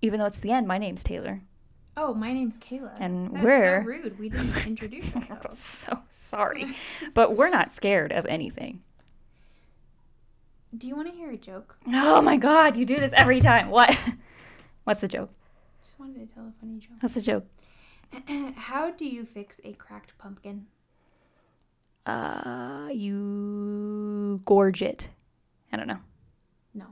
[0.00, 1.42] Even though it's the end, my name's Taylor.
[2.02, 2.92] Oh, my name's Kayla.
[2.98, 4.18] And That's we're- so rude.
[4.18, 5.60] We didn't introduce ourselves.
[5.60, 6.74] so sorry.
[7.12, 8.80] but we're not scared of anything.
[10.76, 11.76] Do you want to hear a joke?
[11.92, 13.68] Oh my god, you do this every time.
[13.70, 13.96] What?
[14.84, 15.30] What's the joke?
[15.84, 16.92] Just wanted to tell a funny joke.
[17.00, 17.44] What's the joke?
[18.56, 20.66] How do you fix a cracked pumpkin?
[22.06, 25.08] Uh, you gorge it.
[25.72, 25.98] I don't know.
[26.72, 26.86] No.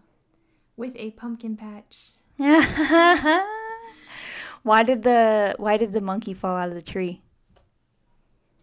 [0.76, 2.10] With a pumpkin patch.
[4.68, 7.22] Why did the Why did the monkey fall out of the tree?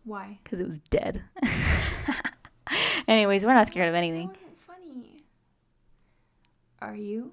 [0.03, 0.39] Why?
[0.43, 1.23] Because it was dead.
[3.07, 4.27] Anyways, we're not scared of That anything.
[4.27, 5.23] wasn't funny.
[6.81, 7.31] Are you?